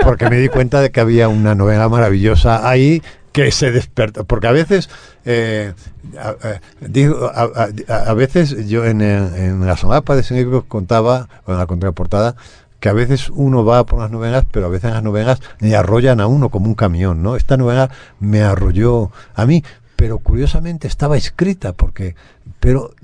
[0.04, 3.02] porque me di cuenta de que había una novela maravillosa ahí
[3.34, 4.24] que se despertó.
[4.24, 4.90] Porque a veces,
[5.26, 5.74] eh,
[6.18, 6.36] a,
[6.80, 12.36] digo, a, veces yo en, en la sonapa de libro contaba, o en la contraportada,
[12.80, 16.20] que a veces uno va por las novenas, pero a veces las novenas le arrollan
[16.20, 17.38] a uno como un camión, ¿no?
[17.38, 19.64] Esta novela me arrolló a mí,
[19.96, 22.16] pero curiosamente estaba escrita porque
[22.64, 22.96] pero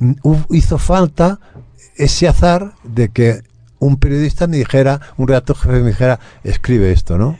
[0.52, 1.41] hizo falta
[1.98, 3.41] ese azar de que
[3.80, 7.38] un periodista me dijera, un redactor jefe me dijera, escribe esto, ¿no?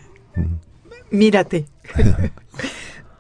[1.12, 1.65] Mírate.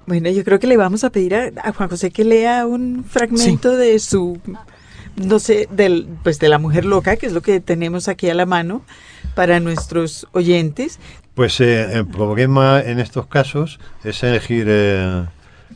[0.05, 3.77] bueno, yo creo que le vamos a pedir a, Juan José que lea un fragmento
[3.77, 4.37] de su
[5.15, 8.33] no sé, del, pues de la mujer loca, que es lo que tenemos aquí a
[8.33, 8.81] la mano
[9.33, 10.99] para nuestros oyentes.
[11.35, 15.25] Pues eh, el problema en estos casos es elegir eh,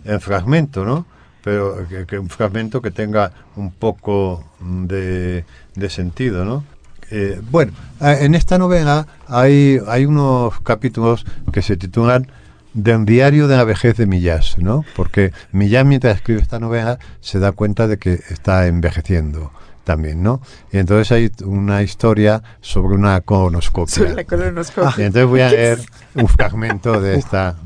[0.04, 1.06] el fragmento, ¿no?
[1.44, 5.44] Pero que, un fragmento que tenga un poco de,
[5.90, 6.64] sentido, ¿no?
[7.12, 12.28] Eh, bueno, en esta novela hay, hay unos capítulos que se titulan
[12.74, 14.84] del diario de la vejez de Millás, ¿no?
[14.96, 19.52] Porque Millás mientras escribe esta novela se da cuenta de que está envejeciendo
[19.84, 20.42] también, ¿no?
[20.72, 23.96] Y entonces hay una historia sobre una colonoscopia.
[23.96, 24.94] Sobre la colonoscopia.
[24.98, 25.80] Y entonces voy a leer
[26.16, 27.58] un fragmento de esta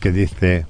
[0.00, 0.66] que dice,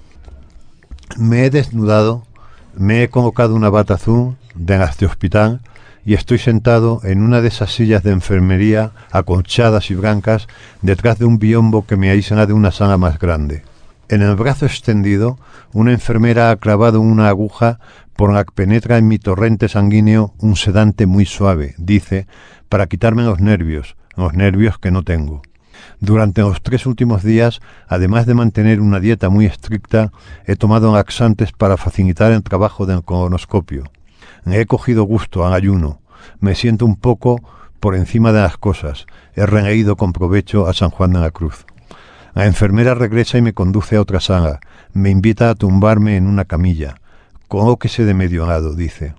[1.16, 2.26] me he desnudado,
[2.74, 5.60] me he colocado una bata azul de las hospital
[6.04, 10.48] y estoy sentado en una de esas sillas de enfermería acolchadas y blancas
[10.82, 13.62] detrás de un biombo que me aísla de una sala más grande.
[14.08, 15.38] En el brazo extendido,
[15.72, 17.78] una enfermera ha clavado una aguja
[18.16, 22.26] por la que penetra en mi torrente sanguíneo un sedante muy suave, dice,
[22.68, 25.42] para quitarme los nervios, los nervios que no tengo.
[26.00, 30.12] Durante los tres últimos días, además de mantener una dieta muy estricta,
[30.46, 33.84] he tomado laxantes para facilitar el trabajo del colonoscopio.
[34.46, 36.00] He cogido gusto al ayuno.
[36.40, 37.42] Me siento un poco
[37.80, 39.04] por encima de las cosas.
[39.34, 41.66] He reído con provecho a San Juan de la Cruz.
[42.34, 44.60] La enfermera regresa y me conduce a otra sala.
[44.94, 46.94] Me invita a tumbarme en una camilla.
[47.48, 49.14] Colóquese de medio lado, dice.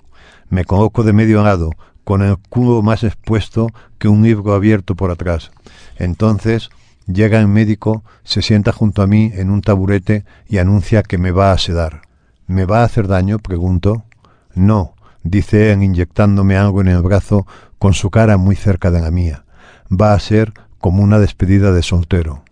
[0.49, 1.71] Me coloco de medio lado,
[2.03, 3.67] con el culo más expuesto
[3.99, 5.51] que un libro abierto por atrás.
[6.01, 6.71] Entonces
[7.05, 11.29] llega el médico, se sienta junto a mí en un taburete y anuncia que me
[11.29, 12.01] va a sedar.
[12.47, 13.37] ¿Me va a hacer daño?
[13.37, 14.03] pregunto.
[14.55, 17.45] No, dice él inyectándome algo en el brazo
[17.77, 19.45] con su cara muy cerca de la mía.
[19.91, 22.43] Va a ser como una despedida de soltero.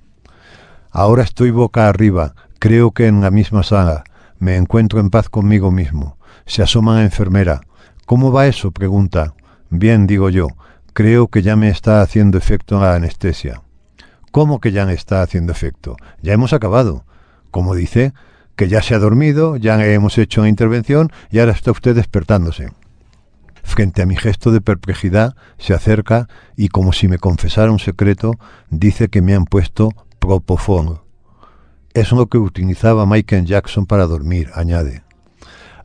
[0.92, 4.04] Ahora estoy boca arriba, creo que en la misma sala.
[4.38, 6.18] Me encuentro en paz conmigo mismo.
[6.46, 7.62] Se asoma la enfermera.
[8.06, 8.70] ¿Cómo va eso?
[8.70, 9.34] pregunta.
[9.72, 10.50] Bien, digo yo.
[10.94, 13.62] Creo que ya me está haciendo efecto la anestesia.
[14.32, 15.96] ¿Cómo que ya me está haciendo efecto?
[16.22, 17.06] Ya hemos acabado.
[17.52, 18.14] Como dice,
[18.56, 22.72] que ya se ha dormido, ya hemos hecho una intervención y ahora está usted despertándose.
[23.64, 28.34] Frente a mi gesto de perplejidad, se acerca y como si me confesara un secreto,
[28.70, 31.02] dice que me han puesto Propofol.
[31.94, 35.04] Es lo que utilizaba Michael Jackson para dormir, añade.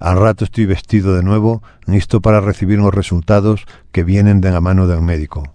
[0.01, 4.61] Al rato estoy vestido de nuevo, listo para recibir los resultados que vienen de la
[4.61, 5.55] mano del médico.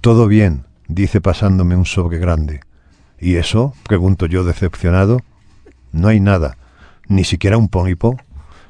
[0.00, 2.60] Todo bien, dice pasándome un sobre grande.
[3.18, 3.74] ¿Y eso?
[3.88, 5.20] pregunto yo decepcionado.
[5.92, 6.56] No hay nada,
[7.08, 8.16] ni siquiera un pólipo.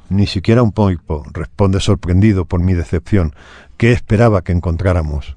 [0.07, 3.33] Ni siquiera un pólipo, responde sorprendido por mi decepción.
[3.77, 5.35] ¿Qué esperaba que encontráramos?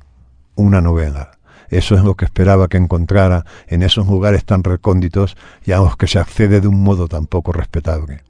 [0.56, 1.32] Una novela.
[1.70, 5.96] Eso es lo que esperaba que encontrara en esos lugares tan recónditos y a los
[5.96, 8.22] que se accede de un modo tan poco respetable.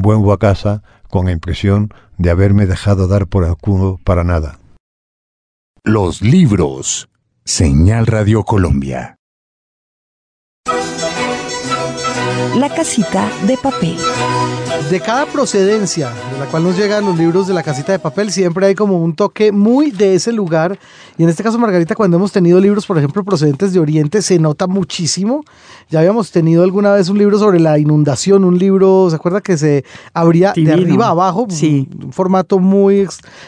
[0.00, 4.60] Vuelvo a casa con la impresión de haberme dejado dar por el culo para nada.
[5.82, 7.08] Los libros.
[7.44, 9.17] Señal Radio Colombia.
[12.56, 13.96] La casita de papel.
[14.90, 18.30] De cada procedencia de la cual nos llegan los libros de la casita de papel,
[18.32, 20.78] siempre hay como un toque muy de ese lugar.
[21.16, 24.38] Y en este caso, Margarita, cuando hemos tenido libros, por ejemplo, procedentes de Oriente, se
[24.38, 25.44] nota muchísimo.
[25.90, 29.56] Ya habíamos tenido alguna vez un libro sobre la inundación, un libro, ¿se acuerda que
[29.56, 31.46] se abría de arriba a abajo?
[31.50, 31.88] Sí.
[32.02, 33.06] Un formato muy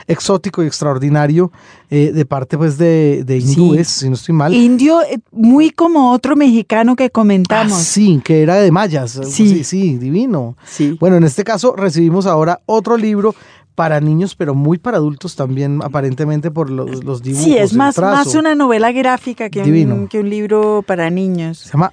[0.09, 1.53] exótico y extraordinario
[1.91, 4.55] eh, de parte pues de, de hindúes, si no estoy mal.
[4.55, 7.79] Indio, eh, muy como otro mexicano que comentamos.
[7.79, 9.21] Ah, sí, que era de mayas.
[9.25, 10.57] Sí, sí, divino.
[10.65, 10.97] Sí.
[10.99, 13.35] Bueno, en este caso recibimos ahora otro libro
[13.75, 17.45] para niños, pero muy para adultos también, aparentemente por los, los dibujos.
[17.45, 21.59] Sí, es más, más una novela gráfica que un, que un libro para niños.
[21.59, 21.93] Se llama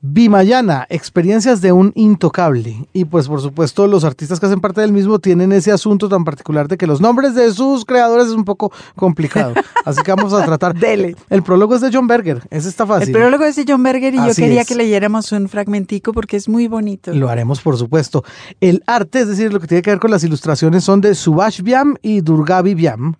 [0.00, 2.86] Bimayana, experiencias de un intocable.
[2.92, 6.24] Y pues por supuesto los artistas que hacen parte del mismo tienen ese asunto tan
[6.24, 9.54] particular de que los nombres de sus creadores es un poco complicado.
[9.84, 10.78] Así que vamos a tratar.
[10.78, 11.16] Dele.
[11.30, 13.08] El prólogo es de John Berger, ese está fácil.
[13.08, 16.48] El prólogo es de John Berger y yo quería que leyéramos un fragmentico porque es
[16.48, 17.12] muy bonito.
[17.12, 18.24] Lo haremos por supuesto.
[18.60, 21.62] El arte, es decir, lo que tiene que ver con las ilustraciones son de Subhash
[21.62, 23.14] Vyam y Durgavi Vyam.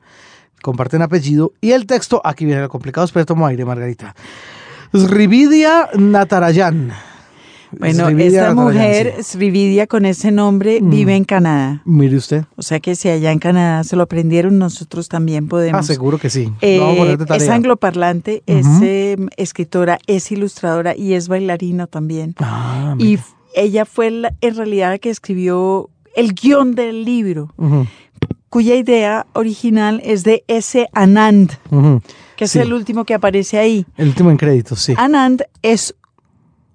[0.62, 1.52] Comparten apellido.
[1.60, 4.14] Y el texto, aquí viene lo complicado, espera, tomo aire, Margarita.
[4.94, 6.92] Srividia Natarayan.
[7.70, 10.90] Bueno, esta mujer, Srividia, con ese nombre, mm.
[10.90, 11.82] vive en Canadá.
[11.84, 12.44] Mire usted.
[12.56, 15.80] O sea que si allá en Canadá se lo aprendieron, nosotros también podemos.
[15.80, 16.50] Ah, seguro que sí.
[16.62, 22.34] Eh, es angloparlante, es em, escritora, es ilustradora y es bailarina también.
[22.38, 23.18] Ah, y
[23.54, 24.06] ella fue
[24.40, 27.52] en realidad la que escribió el guion del libro,
[28.48, 30.88] cuya idea original es de S.
[30.94, 31.52] Anand
[32.38, 33.84] que es el último que aparece ahí.
[33.96, 34.94] El último en créditos, sí.
[34.96, 35.96] Anand es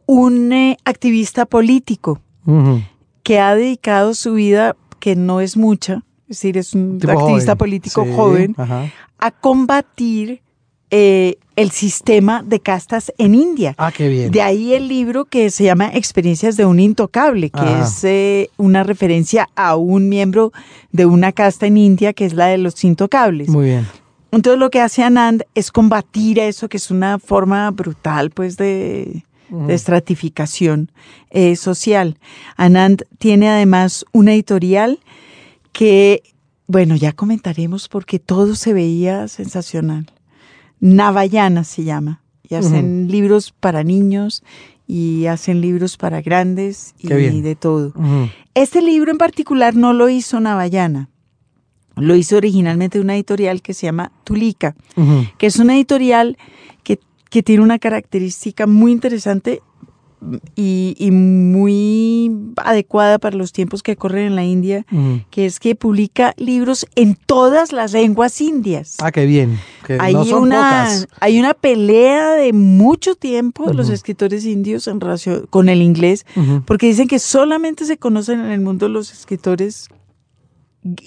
[0.05, 2.19] un eh, activista político
[3.23, 8.05] que ha dedicado su vida, que no es mucha, es decir, es un activista político
[8.13, 8.53] joven,
[9.17, 10.41] a combatir
[10.91, 13.73] eh, el sistema de castas en India.
[13.77, 14.31] Ah, qué bien.
[14.31, 18.83] De ahí el libro que se llama Experiencias de un Intocable, que es eh, una
[18.83, 20.51] referencia a un miembro
[20.91, 23.47] de una casta en India que es la de los Intocables.
[23.47, 23.87] Muy bien.
[24.33, 29.23] Entonces lo que hace Anand es combatir eso, que es una forma brutal pues de,
[29.69, 30.91] estratificación
[31.29, 32.17] eh, social.
[32.57, 34.97] Anand tiene además una editorial
[35.71, 36.23] que,
[36.65, 40.07] bueno, ya comentaremos porque todo se veía sensacional.
[40.79, 42.23] Navayana se llama.
[42.49, 44.43] Y hacen libros para niños
[44.87, 47.93] y hacen libros para grandes y, de todo.
[48.55, 51.09] Este libro en particular no lo hizo Navayana.
[51.95, 54.75] Lo hizo originalmente una editorial que se llama Tulica,
[55.37, 56.37] que es una editorial
[56.83, 59.63] que, tiene una característica muy interesante
[60.55, 64.85] y, muy adecuada para los tiempos que corren en la India,
[65.29, 68.97] que es que publica libros en todas las lenguas indias.
[68.99, 69.59] Ah, qué bien.
[69.99, 75.69] hay, una, hay una pelea de mucho tiempo de los escritores indios en relación con
[75.69, 76.25] el inglés,
[76.65, 79.89] porque dicen que solamente se conocen en el mundo los escritores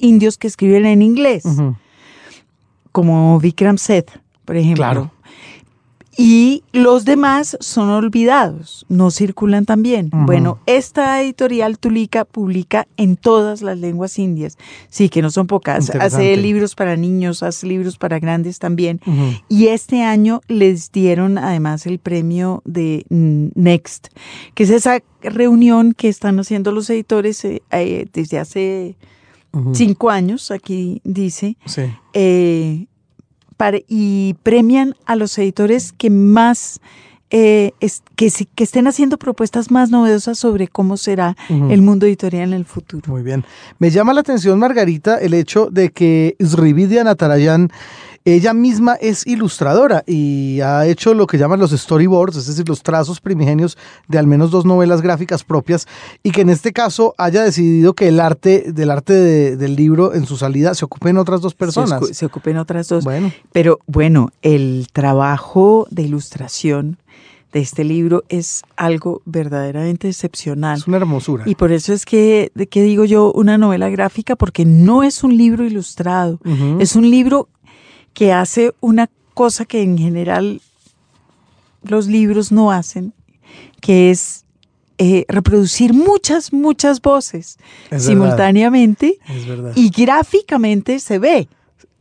[0.01, 1.45] indios que escriben en inglés,
[2.93, 4.11] como Vikram Seth,
[4.45, 4.85] por ejemplo.
[4.85, 5.11] Claro.
[6.19, 10.09] Y los demás son olvidados, no circulan también.
[10.11, 14.57] Bueno, esta editorial Tulica publica en todas las lenguas indias.
[14.89, 15.91] Sí, que no son pocas.
[15.91, 18.99] Hace libros para niños, hace libros para grandes también.
[19.51, 24.09] Y este año les dieron además el premio de Next,
[24.55, 28.97] que es esa reunión que están haciendo los editores eh, eh, desde hace
[29.73, 31.57] cinco años, aquí dice,
[32.13, 32.87] eh,
[33.89, 36.81] y premian a los editores que más,
[37.31, 37.73] eh,
[38.17, 42.65] que, que, estén haciendo propuestas más novedosas sobre cómo será el mundo editorial en el
[42.65, 43.11] futuro.
[43.11, 43.45] Muy bien.
[43.79, 47.71] Me llama la atención, Margarita, el hecho de que Srividya Natarayan
[48.35, 52.83] ella misma es ilustradora y ha hecho lo que llaman los storyboards, es decir, los
[52.83, 55.87] trazos primigenios de al menos dos novelas gráficas propias
[56.25, 60.27] y que en este caso haya decidido que el arte del arte del libro en
[60.27, 62.05] su salida se ocupen otras dos personas.
[62.11, 63.05] Se, ocupen otras dos.
[63.05, 63.31] Bueno.
[63.53, 66.99] Pero bueno, el trabajo de ilustración
[67.53, 70.79] de este libro es algo verdaderamente excepcional.
[70.79, 71.45] Es una hermosura.
[71.47, 75.23] Y por eso es que, de que digo yo, una novela gráfica, porque no es
[75.23, 76.41] un libro ilustrado,
[76.81, 77.49] es un libro
[78.17, 80.63] que hace una cosa que en general
[81.83, 83.13] los libros no hacen,
[83.83, 84.47] que es
[84.97, 87.59] eh, reproducir muchas, muchas voces
[87.99, 89.19] simultáneamente
[89.75, 91.47] y gráficamente se ve.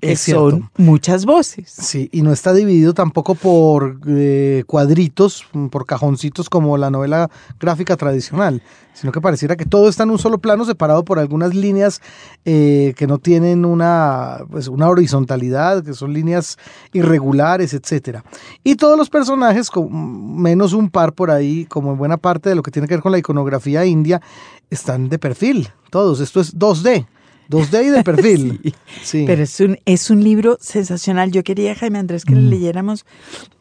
[0.01, 1.71] Es son muchas voces.
[1.71, 7.29] Sí, y no está dividido tampoco por eh, cuadritos, por cajoncitos como la novela
[7.60, 8.62] gráfica tradicional,
[8.93, 12.01] sino que pareciera que todo está en un solo plano separado por algunas líneas
[12.43, 16.58] eh, que no tienen una, pues, una horizontalidad, que son líneas
[16.93, 18.19] irregulares, etc.
[18.63, 22.55] Y todos los personajes, con menos un par por ahí, como en buena parte de
[22.55, 24.21] lo que tiene que ver con la iconografía india,
[24.69, 26.19] están de perfil, todos.
[26.19, 27.08] Esto es 2D.
[27.49, 28.75] 2D y de perfil.
[29.03, 31.31] sí, Pero es un, es un libro sensacional.
[31.31, 32.49] Yo quería, Jaime Andrés, que le mm.
[32.49, 33.05] leyéramos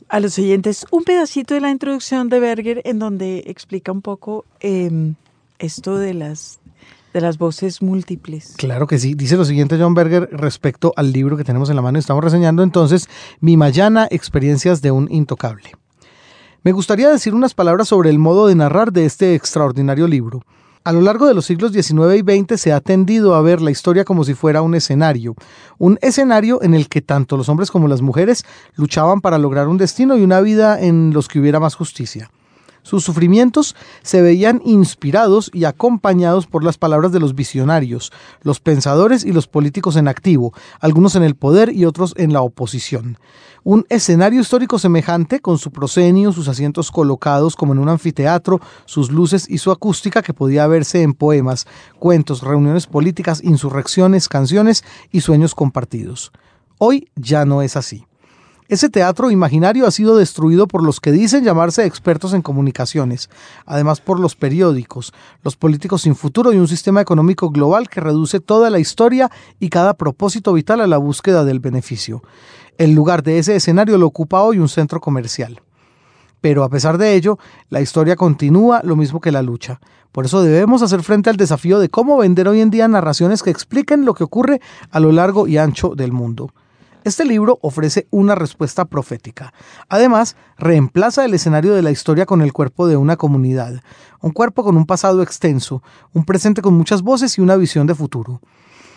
[0.09, 4.45] a los oyentes un pedacito de la introducción de Berger en donde explica un poco
[4.61, 5.15] em,
[5.59, 6.61] esto de las,
[7.13, 8.55] de las voces múltiples.
[8.57, 9.15] Claro que sí.
[9.15, 12.23] Dice lo siguiente John Berger respecto al libro que tenemos en la mano y estamos
[12.23, 13.09] reseñando entonces
[13.41, 15.73] Mi Mayana, Experiencias de un Intocable.
[16.63, 20.43] Me gustaría decir unas palabras sobre el modo de narrar de este extraordinario libro.
[20.87, 23.71] A lo largo de los siglos XIX y XX se ha tendido a ver la
[23.71, 25.35] historia como si fuera un escenario,
[25.79, 28.45] un escenario en el que tanto los hombres como las mujeres
[28.77, 32.31] luchaban para lograr un destino y una vida en los que hubiera más justicia.
[32.85, 38.13] Sus sufrimientos se veían inspirados y acompañados por las palabras de los visionarios,
[38.43, 42.43] los pensadores y los políticos en activo, algunos en el poder y otros en la
[42.43, 43.19] oposición.
[43.63, 49.11] Un escenario histórico semejante, con su proscenio, sus asientos colocados como en un anfiteatro, sus
[49.11, 51.67] luces y su acústica que podía verse en poemas,
[51.99, 56.33] cuentos, reuniones políticas, insurrecciones, canciones y sueños compartidos.
[56.77, 58.05] Hoy ya no es así.
[58.67, 63.29] Ese teatro imaginario ha sido destruido por los que dicen llamarse expertos en comunicaciones,
[63.67, 65.13] además por los periódicos,
[65.43, 69.69] los políticos sin futuro y un sistema económico global que reduce toda la historia y
[69.69, 72.23] cada propósito vital a la búsqueda del beneficio.
[72.79, 75.61] El lugar de ese escenario lo ocupa hoy un centro comercial.
[76.41, 77.39] Pero a pesar de ello,
[77.69, 79.79] la historia continúa lo mismo que la lucha.
[80.11, 83.51] Por eso debemos hacer frente al desafío de cómo vender hoy en día narraciones que
[83.51, 86.51] expliquen lo que ocurre a lo largo y ancho del mundo.
[87.05, 89.53] Este libro ofrece una respuesta profética.
[89.91, 93.83] Además, reemplaza el escenario de la historia con el cuerpo de una comunidad,
[94.23, 95.83] un cuerpo con un pasado extenso,
[96.15, 98.41] un presente con muchas voces y una visión de futuro.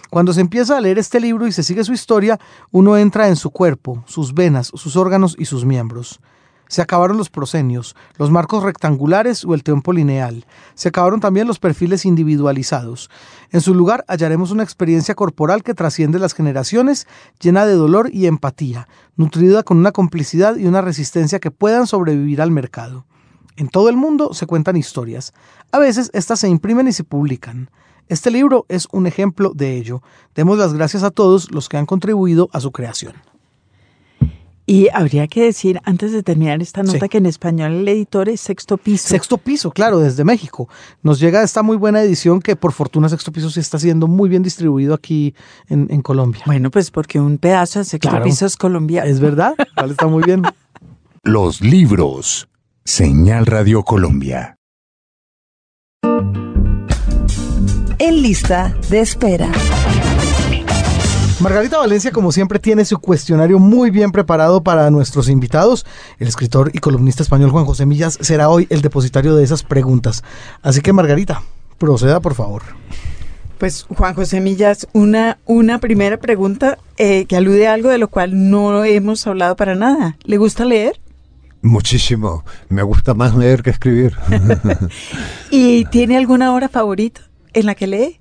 [0.10, 2.40] Cuando se empieza a leer este libro y se sigue su historia,
[2.72, 6.22] uno entra en su cuerpo, sus venas, sus órganos y sus miembros.
[6.68, 10.46] Se acabaron los proscenios, los marcos rectangulares o el tiempo lineal.
[10.76, 13.10] Se acabaron también los perfiles individualizados.
[13.52, 17.08] En su lugar hallaremos una experiencia corporal que trasciende las generaciones,
[17.40, 22.42] llena de dolor y empatía, nutrida con una complicidad y una resistencia que puedan sobrevivir
[22.42, 23.06] al mercado.
[23.56, 25.34] En todo el mundo se cuentan historias.
[25.72, 27.72] A veces estas se imprimen y se publican.
[28.08, 30.02] Este libro es un ejemplo de ello.
[30.36, 33.14] Demos las gracias a todos los que han contribuido a su creación.
[34.70, 38.42] Y habría que decir, antes de terminar esta nota, que en español el editor es
[38.42, 39.08] Sexto Piso.
[39.08, 40.68] Sexto Piso, claro, desde México.
[41.02, 44.28] Nos llega esta muy buena edición que por fortuna Sexto Piso sí está siendo muy
[44.28, 45.34] bien distribuido aquí
[45.70, 46.44] en, Colombia.
[46.46, 49.10] Bueno, pues porque un pedazo de Sexto Piso es colombiano.
[49.10, 50.44] Es verdad, vale, está muy bien.
[51.24, 52.50] Los libros.
[52.84, 54.58] Señal Radio Colombia.
[58.00, 59.50] En lista de espera.
[61.40, 65.86] Margarita Valencia, como siempre, tiene su cuestionario muy bien preparado para nuestros invitados.
[66.18, 70.24] El escritor y columnista español Juan José Millas será hoy el depositario de esas preguntas.
[70.64, 71.44] Así que, Margarita,
[71.78, 72.64] proceda, por favor.
[73.60, 78.08] Pues Juan José Millas, una, una primera pregunta eh, que alude a algo de lo
[78.08, 80.18] cual no hemos hablado para nada.
[80.24, 81.00] ¿Le gusta leer?
[81.62, 82.46] Muchísimo.
[82.70, 84.16] Me gusta más leer que escribir.
[85.52, 87.22] ¿Y tiene alguna hora favorita
[87.54, 88.20] en la que lee?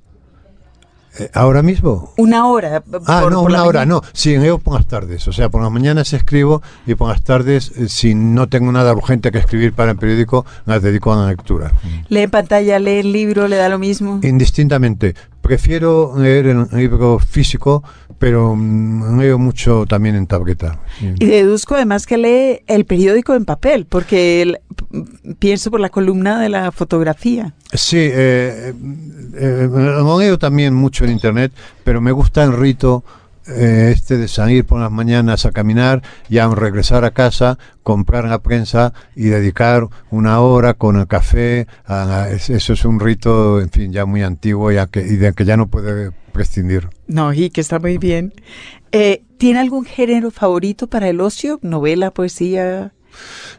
[1.18, 2.12] Eh, ¿Ahora mismo?
[2.16, 2.82] Una hora.
[3.06, 4.02] Ah, no, una hora, no.
[4.12, 5.26] Sí, en ello por las tardes.
[5.28, 8.92] O sea, por las mañanas escribo y por las tardes, eh, si no tengo nada
[8.92, 11.72] urgente que escribir para el periódico, las dedico a la lectura.
[12.08, 14.20] ¿Lee pantalla, lee el libro, le da lo mismo?
[14.22, 15.14] Indistintamente.
[15.46, 17.84] Prefiero leer el libro físico,
[18.18, 20.80] pero mm, leo mucho también en tableta.
[21.00, 24.60] Y deduzco además que lee el periódico en papel, porque
[25.38, 27.54] pienso por la columna de la fotografía.
[27.72, 28.74] Sí, eh,
[29.34, 29.68] eh,
[30.18, 31.52] leo también mucho en internet,
[31.84, 33.04] pero me gusta el rito
[33.48, 38.24] eh, este de salir por las mañanas a caminar y a regresar a casa, comprar
[38.24, 41.66] la prensa y dedicar una hora con el café.
[42.28, 45.56] eso es un rito, en fin, ya muy antiguo y, que, y de que ya
[45.56, 46.88] no puede prescindir.
[47.06, 48.32] No, y que está muy bien.
[48.92, 51.58] Eh, ¿Tiene algún género favorito para el ocio?
[51.62, 52.92] ¿Novela, poesía?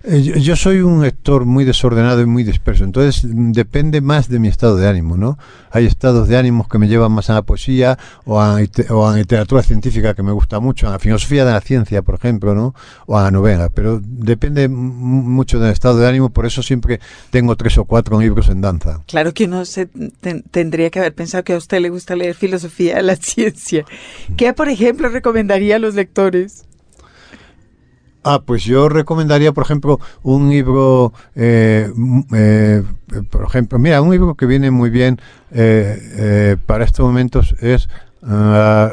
[0.04, 4.48] Eh, yo, soy un lector muy desordenado y muy disperso, entonces depende más de mi
[4.48, 5.38] estado de ánimo, ¿no?
[5.72, 8.58] Hay estados de ánimo que me llevan más a la poesía o a,
[8.90, 12.16] o a literatura científica que me gusta mucho, a la filosofía de la ciencia, por
[12.16, 12.74] ejemplo, ¿no?
[13.06, 17.00] O a la novela, pero depende mucho del estado de ánimo, por eso siempre
[17.30, 19.02] tengo tres o cuatro libros en danza.
[19.08, 19.90] Claro que uno se
[20.52, 23.86] tendría que haber pensado que a usted le gusta leer filosofía de la ciencia.
[24.36, 26.67] ¿Qué, por ejemplo, recomendaría a los lectores?
[28.30, 31.90] Ah, pues yo recomendaría, por ejemplo, un libro, eh,
[32.36, 32.84] eh,
[33.30, 35.18] por ejemplo, mira, un libro que viene muy bien
[35.52, 37.88] eh, para estos momentos es
[38.28, 38.92] la,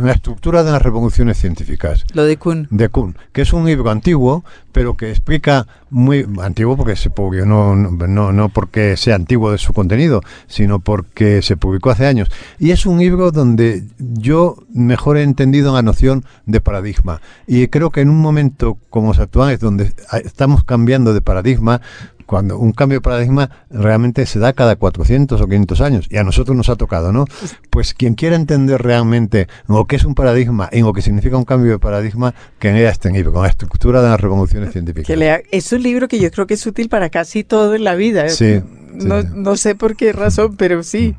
[0.00, 2.04] la, estructura de las revoluciones científicas.
[2.12, 2.68] Lo de Kuhn.
[2.70, 7.46] De Kuhn, que es un libro antiguo, pero que explica muy antiguo porque se publicó,
[7.46, 12.30] no, no, no porque sea antiguo de su contenido, sino porque se publicó hace años.
[12.58, 17.20] Y es un libro donde yo mejor he entendido la noción de paradigma.
[17.46, 19.92] Y creo que en un momento como los actuales, donde
[20.24, 21.80] estamos cambiando de paradigma,
[22.26, 26.24] cuando un cambio de paradigma realmente se da cada 400 o 500 años y a
[26.24, 27.24] nosotros nos ha tocado, ¿no?
[27.70, 31.44] Pues quien quiera entender realmente lo que es un paradigma y lo que significa un
[31.44, 35.06] cambio de paradigma, que lea este libro, con la estructura de las revoluciones científicas.
[35.06, 37.84] Que lea, es un libro que yo creo que es útil para casi todo en
[37.84, 38.28] la vida.
[38.28, 38.60] Sí.
[38.92, 41.14] No, no sé por qué razón, pero sí.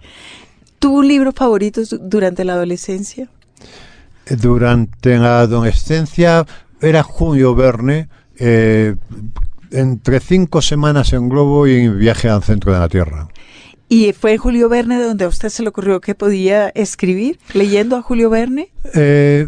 [0.80, 3.30] ¿Tuvo un libro favorito durante la adolescencia?
[4.30, 6.45] Durante la adolescencia
[6.82, 8.95] era Julio Verne, eh,
[9.72, 13.28] entre cinco semanas en globo y viaje al centro de la Tierra.
[13.89, 18.01] ¿Y fue Julio Verne donde a usted se le ocurrió que podía escribir leyendo a
[18.01, 18.70] Julio Verne?
[18.93, 19.47] Eh,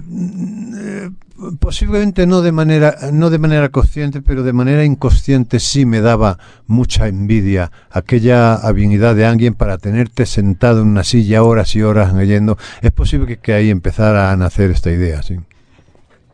[0.77, 1.09] eh,
[1.59, 6.37] posiblemente no de manera no de manera consciente, pero de manera inconsciente sí me daba
[6.67, 12.13] mucha envidia aquella habilidad de alguien para tenerte sentado en una silla horas y horas
[12.13, 12.57] leyendo.
[12.81, 15.35] Es posible que, que ahí empezara a nacer esta idea, sí.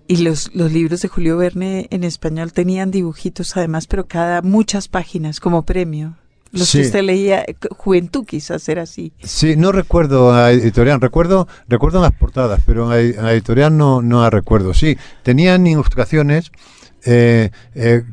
[0.07, 4.87] Y los, los libros de Julio Verne en español tenían dibujitos además, pero cada muchas
[4.87, 6.15] páginas como premio.
[6.51, 9.11] Los que usted leía, Juventud quizás era así.
[9.21, 14.21] Sí, no recuerdo a editorial, recuerdo, recuerdo las portadas, pero en la editorial no, no
[14.21, 14.73] la recuerdo.
[14.73, 16.51] Sí, tenían ilustraciones,
[17.03, 18.03] eh, eh,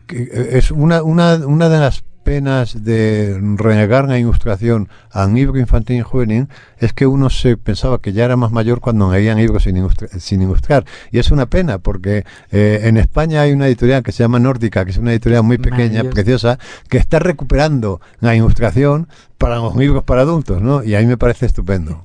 [0.51, 5.97] es una, una, una de las penas de renegar la ilustración a un libro infantil
[5.97, 6.49] y juvenil
[6.79, 9.87] es que uno se pensaba que ya era más mayor cuando leían libros sin,
[10.19, 10.85] sin ilustrar.
[11.11, 14.85] Y es una pena porque eh, en España hay una editorial que se llama Nórdica,
[14.85, 16.59] que es una editorial muy pequeña, preciosa,
[16.89, 19.09] que está recuperando la ilustración
[19.39, 20.83] para los libros para adultos, ¿no?
[20.85, 22.05] Y a mí me parece estupendo.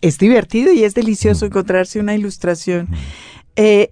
[0.00, 1.48] Es, divertido y es delicioso mm.
[1.48, 2.88] encontrarse una ilustración.
[2.90, 2.94] Mm.
[3.56, 3.90] Eh,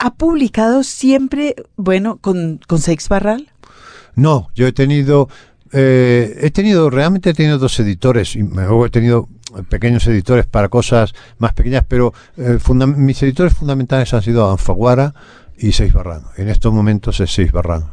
[0.00, 3.48] ¿Ha publicado siempre, bueno, con, con Seix Barral?
[4.18, 5.28] No, yo he tenido,
[5.72, 9.28] eh, he tenido, realmente he tenido dos editores, y luego he tenido
[9.68, 12.58] pequeños editores para cosas más pequeñas, pero eh,
[12.96, 15.14] mis editores fundamentales han sido Anfaguara
[15.56, 16.22] y Seis Barran.
[16.36, 17.84] En estos momentos es Seis Barran.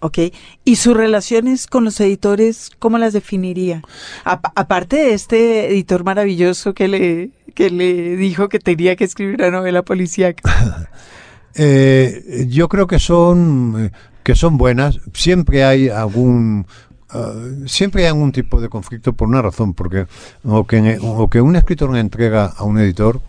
[0.00, 0.18] Ok.
[0.64, 3.82] ¿Y sus relaciones con los editores, cómo las definiría?
[4.24, 9.50] aparte de este editor maravilloso que le, que le dijo que tenía que escribir una
[9.50, 10.90] novela policíaca.
[11.54, 13.90] eh, yo creo que son
[14.22, 16.66] que son buenas, siempre hay algún
[17.12, 20.06] uh, siempre hay algún tipo de conflicto por una razón, porque
[20.44, 23.20] o que, o que un escritor entrega a un editor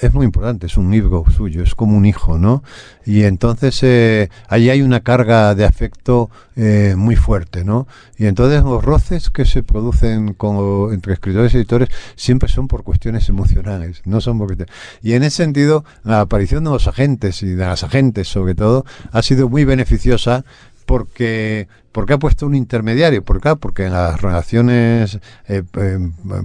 [0.00, 2.62] es muy importante, es un libro suyo, es como un hijo, ¿no?
[3.04, 7.86] Y entonces eh, ahí hay una carga de afecto eh, muy fuerte, ¿no?
[8.16, 12.82] Y entonces los roces que se producen con, entre escritores y editores siempre son por
[12.82, 14.66] cuestiones emocionales, no son porque...
[15.02, 18.86] Y en ese sentido, la aparición de los agentes y de las agentes sobre todo
[19.12, 20.44] ha sido muy beneficiosa
[20.86, 23.56] porque porque ha puesto un intermediario, ¿por qué?
[23.56, 25.18] Porque en las relaciones
[25.48, 25.98] eh, eh,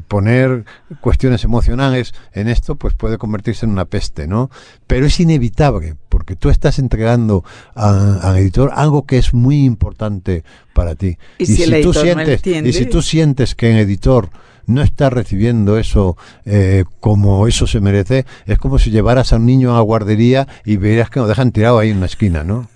[0.07, 0.65] poner
[1.01, 4.49] cuestiones emocionales en esto pues puede convertirse en una peste, ¿no?
[4.87, 7.43] Pero es inevitable porque tú estás entregando
[7.75, 10.43] al editor algo que es muy importante
[10.73, 11.17] para ti.
[11.37, 14.29] Y, si, tú sientes y si tú sientes que el editor
[14.67, 19.45] no está recibiendo eso eh, como eso se merece, es como si llevaras a un
[19.45, 22.67] niño a la guardería y verías que lo dejan tirado ahí en una esquina, ¿no?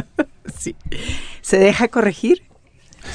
[0.58, 0.74] sí.
[1.42, 2.42] ¿Se deja corregir?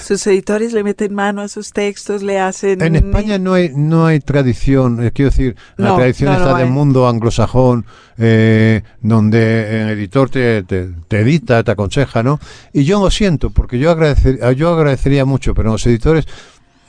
[0.04, 2.82] Sus editores le meten mano a sus textos, le hacen...
[2.82, 7.08] En España no hay, no hay tradición, eh, quiero decir, la tradición está del mundo
[7.08, 7.86] anglosajón,
[8.18, 12.40] eh, donde el editor te, te, edita, te aconseja, ¿no?
[12.72, 16.28] Y yo lo siento, porque yo, agradecer, yo agradecería mucho, pero los editores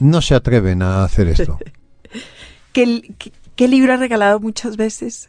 [0.00, 1.58] no se atreven a hacer esto.
[2.72, 3.14] ¿Qué,
[3.56, 5.28] qué libro ha regalado muchas veces?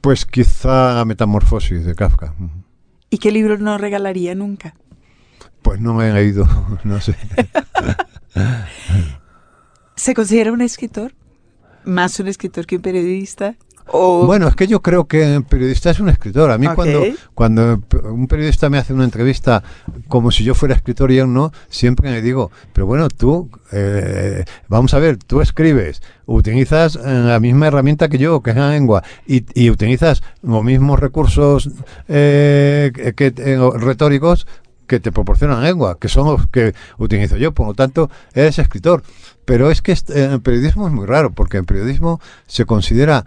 [0.00, 2.34] Pues quizá Metamorfosis de Kafka.
[3.10, 4.74] ¿Y qué libro no regalaría nunca?
[5.62, 6.48] Pues no me he leído,
[6.84, 7.14] no sé.
[9.96, 11.12] ¿Se considera un escritor?
[11.84, 13.56] ¿Más un escritor que un periodista?
[13.92, 16.50] Bueno, es que yo creo que el periodista es un escritor.
[16.50, 17.02] A mí cuando,
[17.34, 19.62] cuando un periodista me hace una entrevista
[20.08, 24.44] como si yo fuera escritor y él no, siempre me digo, pero bueno, tú, eh,
[24.68, 28.70] vamos a ver, tú escribes, utilizas eh, la misma herramienta que yo, que es la
[28.70, 31.70] lengua, y, y utilizas los mismos recursos
[32.08, 33.32] eh, que,
[33.76, 34.46] retóricos
[34.86, 37.52] que te proporcionan lengua, que son los que utilizo yo.
[37.52, 39.04] Por lo tanto, eres escritor.
[39.44, 43.24] Pero es que el periodismo es muy raro, porque en periodismo se considera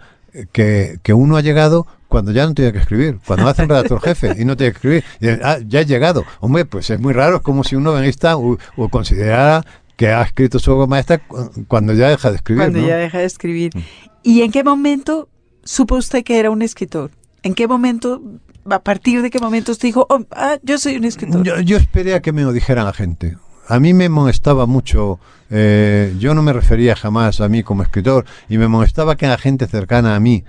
[0.52, 4.00] que, que uno ha llegado cuando ya no tiene que escribir, cuando hace un redactor
[4.00, 6.24] jefe y no tiene que escribir, y, ah, ya ha llegado.
[6.40, 9.64] Hombre, pues es muy raro, es como si un novelista o, o considerara
[9.96, 11.20] que ha escrito su obra maestra
[11.68, 12.62] cuando ya deja de escribir.
[12.64, 13.76] Cuando ya deja de escribir.
[13.76, 13.80] Mm.
[14.22, 15.28] ¿Y en qué momento
[15.64, 17.10] supo usted que era un escritor?
[17.42, 18.22] ¿En qué momento
[18.70, 21.42] a partir de qué momento usted dijo, oh, ah, yo soy un escritor?
[21.62, 23.36] Yo, esperé a que me lo dijera la gente.
[23.68, 25.18] A mí me molestaba mucho,
[25.50, 29.38] eh, yo no me refería jamás a mí como escritor, y me molestaba que la
[29.38, 30.44] gente cercana a mí,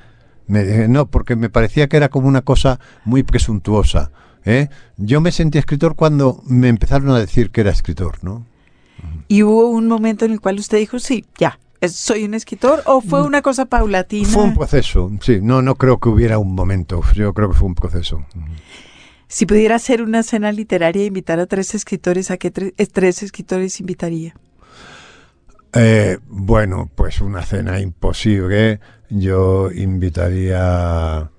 [0.47, 4.11] me, eh, no, porque me parecía que era como una cosa muy presuntuosa.
[4.45, 4.69] ¿eh?
[4.97, 8.45] Yo me sentí escritor cuando me empezaron a decir que era escritor, ¿no?
[9.27, 13.01] ¿Y hubo un momento en el cual usted dijo, sí, ya, soy un escritor o
[13.01, 13.25] fue mm.
[13.25, 14.27] una cosa paulatina?
[14.29, 17.67] Fue un proceso, sí, no, no creo que hubiera un momento, yo creo que fue
[17.67, 18.25] un proceso.
[19.27, 23.23] Si pudiera hacer una cena literaria e invitar a tres escritores, ¿a qué eh, tres
[23.23, 24.35] escritores invitaría?
[25.73, 28.79] Eh, bueno, pues una cena imposible.
[29.09, 31.29] Yo invitaría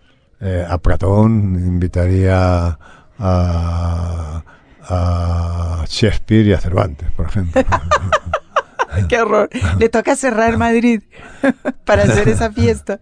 [0.41, 2.79] eh, a Platón, invitaría
[3.19, 4.45] a,
[4.89, 7.63] a Shakespeare y a Cervantes, por ejemplo.
[9.09, 9.49] Qué horror.
[9.79, 11.03] Le toca cerrar Madrid
[11.85, 13.01] para hacer esa fiesta.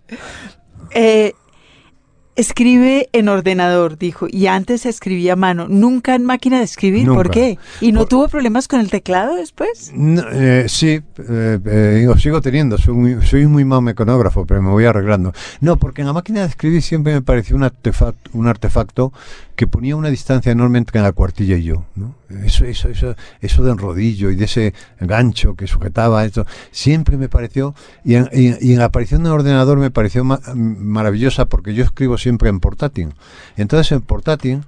[0.90, 1.34] Eh,
[2.36, 7.30] Escribe en ordenador, dijo, y antes escribía a mano, nunca en máquina de escribir, ¿por
[7.30, 7.58] qué?
[7.80, 9.92] ¿Y no tuvo problemas con el teclado después?
[9.96, 14.84] Eh, sí, eh, eh sigo teniendo, soy muy, soy muy mal mecanógrafo, pero me voy
[14.84, 15.32] arreglando.
[15.60, 19.12] No, porque en la máquina de escribir siempre me pareció un artefacto, un artefacto
[19.56, 21.84] que ponía una distancia enorme entre la cuartilla y yo.
[21.94, 22.14] ¿no?
[22.44, 27.28] Eso, eso, eso, eso del rodillo y de ese gancho que sujetaba esto, siempre me
[27.28, 27.74] pareció,
[28.04, 32.60] y en, y, la aparición del ordenador me pareció maravillosa porque yo escribo siempre en
[32.60, 33.14] portátil.
[33.56, 34.62] Entonces en portátil...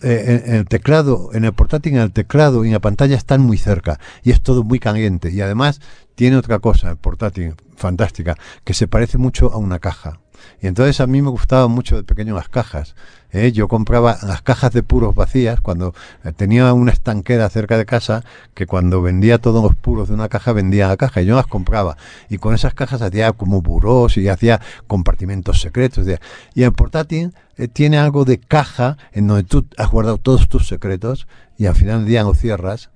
[0.00, 3.40] Eh, en, el teclado, en el portátil, en el teclado y en la pantalla están
[3.40, 5.80] muy cerca y es todo muy caliente y además
[6.14, 10.20] tiene otra cosa, el portátil, fantástica, que se parece mucho a una caja.
[10.60, 12.94] Y entonces a mí me gustaban mucho de pequeño las cajas.
[13.32, 13.52] ¿eh?
[13.52, 18.24] Yo compraba las cajas de puros vacías cuando eh, tenía una estanquera cerca de casa
[18.54, 21.46] que cuando vendía todos los puros de una caja vendía la caja y yo las
[21.46, 21.96] compraba.
[22.28, 26.06] Y con esas cajas hacía como burós y hacía compartimentos secretos.
[26.54, 30.66] Y el portátil eh, tiene algo de caja en donde tú has guardado todos tus
[30.66, 31.26] secretos
[31.56, 32.90] y al final del día lo cierras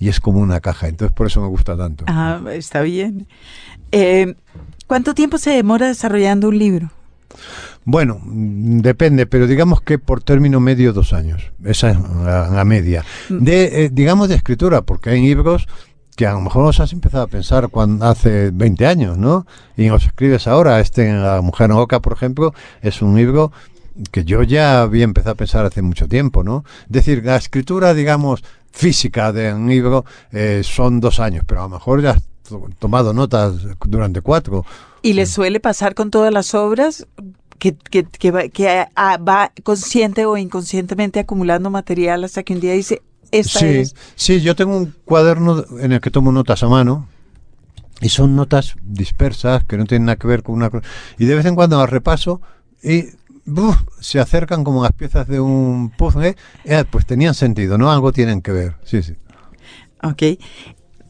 [0.00, 0.88] y es como una caja.
[0.88, 2.04] Entonces por eso me gusta tanto.
[2.08, 3.28] Ah, está bien.
[4.86, 6.90] ¿Cuánto tiempo se demora desarrollando un libro?
[7.84, 11.52] Bueno, depende, pero digamos que por término medio dos años.
[11.64, 13.04] Esa es la, media.
[13.28, 13.44] Mm.
[13.44, 15.66] De, eh, digamos de escritura, porque hay libros
[16.16, 19.46] que a lo mejor los has empezado a pensar cuando hace 20 años, ¿no?
[19.76, 20.80] Y los escribes ahora.
[20.80, 23.52] Este, La Mujer Oca, por ejemplo, es un libro
[24.10, 26.64] que yo ya había empezado a pensar hace mucho tiempo, ¿no?
[26.86, 31.64] Es decir, la escritura, digamos, física de un libro eh, son dos años, pero a
[31.64, 32.16] lo mejor ya
[32.78, 33.54] tomado notas
[33.86, 34.64] durante cuatro.
[35.02, 37.06] ¿Y le suele pasar con todas las obras?
[37.58, 42.72] Que, que, que, va, que va consciente o inconscientemente acumulando material hasta que un día
[42.72, 43.84] dice, esta sí.
[44.14, 47.08] Sí, yo tengo un cuaderno en el que tomo notas a mano
[48.00, 50.86] y son notas dispersas que no tienen nada que ver con una cosa.
[51.18, 52.40] Y de vez en cuando las repaso
[52.82, 53.04] y
[54.00, 57.90] se acercan como las piezas de un puzzle, eh, pues tenían sentido, ¿no?
[57.90, 59.14] Algo tienen que ver, sí, sí.
[60.02, 60.38] Ok.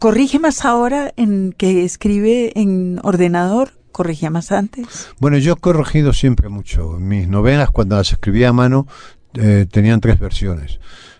[0.04, 3.70] ¿Corrige más ahora en que escribe en ordenador?
[3.90, 5.08] ¿Corrigía más antes?
[5.18, 6.98] Bueno, yo he corregido siempre mucho.
[6.98, 8.86] Mis novelas, cuando las escribía a mano,
[9.32, 10.78] eh, tenían tres versiones.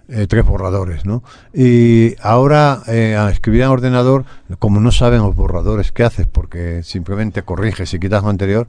[0.08, 1.24] Eh, tres borradores, ¿no?
[1.54, 4.26] Y ahora eh, a escribir en ordenador,
[4.58, 8.66] como no saben los borradores que haces, porque simplemente corriges y quitas lo anterior,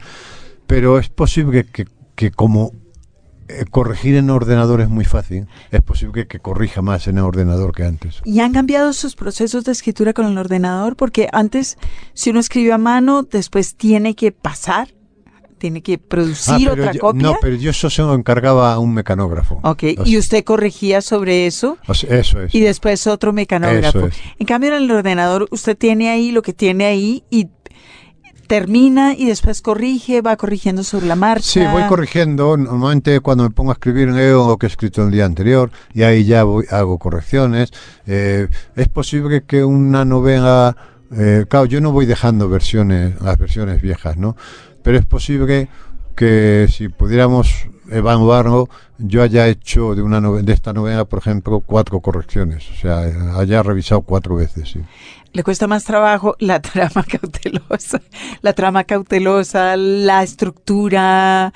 [0.65, 2.71] pero es posible que que como
[3.47, 7.73] eh, corregir en ordenador es muy fácil, es posible que, corrija más en el ordenador
[7.73, 8.21] que antes.
[8.25, 10.95] ¿Y han cambiado sus procesos de escritura con el ordenador?
[10.95, 11.77] Porque antes,
[12.13, 14.89] si uno escribe a mano, después tiene que pasar,
[15.59, 17.21] tiene que producir ah, otra copia.
[17.21, 19.59] No, pero yo eso se lo encargaba a un mecanógrafo.
[19.63, 21.77] Ok, y usted corregía sobre eso.
[21.87, 22.53] eso es.
[22.53, 24.09] Y después otro mecanógrafo.
[24.39, 27.49] En cambio, en el ordenador, usted tiene ahí lo que tiene ahí y
[28.47, 31.43] termina y después corrige, va corrigiendo sobre la marcha.
[31.43, 32.57] Sí, voy corrigiendo.
[32.57, 36.03] Normalmente cuando me pongo a escribir leo lo que he escrito el día anterior y
[36.03, 37.71] ahí ya hago correcciones.
[38.05, 40.75] Eh, es posible que una novela,
[41.11, 44.35] eh, claro, yo no voy dejando versiones, las versiones viejas, ¿no?
[44.83, 45.69] Pero es posible
[46.15, 51.99] que si pudiéramos evaluarlo, yo haya hecho de una de esta novela, por ejemplo, cuatro
[51.99, 52.99] correcciones, o sea,
[53.37, 54.69] haya revisado cuatro veces.
[54.69, 54.81] Sí
[55.35, 58.01] le cuesta más trabajo la trama cautelosa,
[58.41, 61.53] la trama cautelosa, la estructura.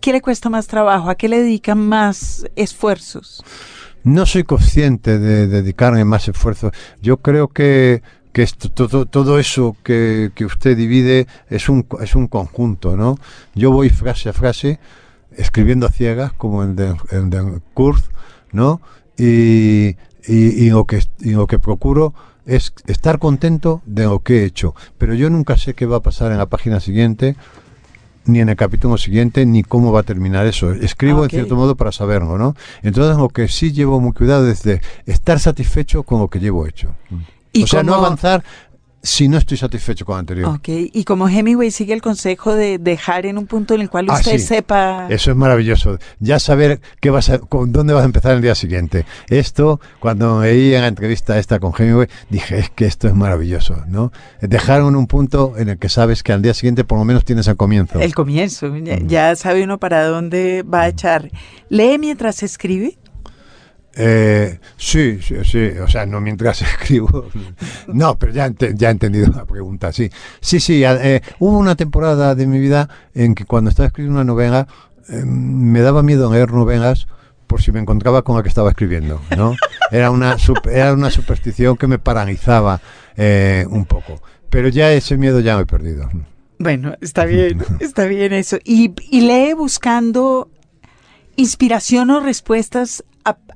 [0.00, 1.08] ¿Qué le cuesta más trabajo?
[1.08, 3.42] ¿A qué le dedican más esfuerzos?
[4.04, 6.72] No soy consciente de dedicarme más esfuerzos.
[7.00, 12.14] Yo creo que, que esto, todo, todo eso que, que, usted divide es un, es
[12.14, 13.16] un conjunto, ¿no?
[13.54, 14.78] Yo voy frase a frase
[15.36, 18.10] escribiendo a ciegas, como el de, el de Kurz,
[18.52, 18.82] ¿no?
[19.16, 19.96] Y,
[20.26, 22.14] y, y, lo que, y lo que procuro
[22.46, 26.02] es estar contento de lo que he hecho, pero yo nunca sé qué va a
[26.02, 27.36] pasar en la página siguiente,
[28.24, 30.72] ni en el capítulo siguiente, ni cómo va a terminar eso.
[30.72, 32.54] Escribo en cierto modo para saberlo, ¿no?
[32.82, 36.66] Entonces lo que sí llevo muy cuidado es de estar satisfecho con lo que llevo
[36.66, 36.94] hecho.
[37.54, 38.44] o sea, no avanzar
[39.02, 40.48] si no estoy satisfecho con el anterior.
[40.48, 44.06] Ok, y como Hemingway sigue el consejo de dejar en un punto en el cual
[44.08, 45.06] ah, usted sepa...
[45.08, 48.54] Eso es maravilloso, ya saber qué vas a, con dónde vas a empezar el día
[48.54, 49.06] siguiente.
[49.28, 53.84] Esto, cuando veía en la entrevista esta con Hemingway, dije, es que esto es maravilloso,
[53.88, 54.12] ¿no?
[54.40, 57.24] Dejar en un punto en el que sabes que al día siguiente por lo menos
[57.24, 58.00] tienes el comienzo.
[58.00, 58.70] El comienzo,
[59.06, 61.30] ya, sabe uno para dónde va a echar.
[61.68, 62.98] ¿Lee mientras escribe?
[63.94, 67.28] Eh, sí, sí, sí, o sea, no mientras escribo.
[67.88, 70.10] No, pero ya, ya he entendido la pregunta, sí.
[70.40, 74.24] Sí, sí, eh, hubo una temporada de mi vida en que cuando estaba escribiendo una
[74.24, 74.68] novela,
[75.08, 77.06] em, me daba miedo leer novelas
[77.46, 79.56] por si me encontraba con la que estaba escribiendo, ¿no?
[79.90, 80.36] Era una,
[80.70, 82.80] era una superstición que me paralizaba
[83.16, 84.22] eh, un poco.
[84.48, 86.08] Pero ya ese miedo ya me he perdido.
[86.60, 88.58] Bueno, está bien, está bien eso.
[88.64, 90.48] Y, y lee buscando
[91.34, 93.02] inspiración o respuestas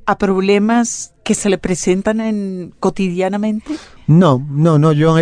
[0.06, 3.74] a, problemas que se le presentan en, cotidianamente?
[4.06, 5.18] No, no, no, yo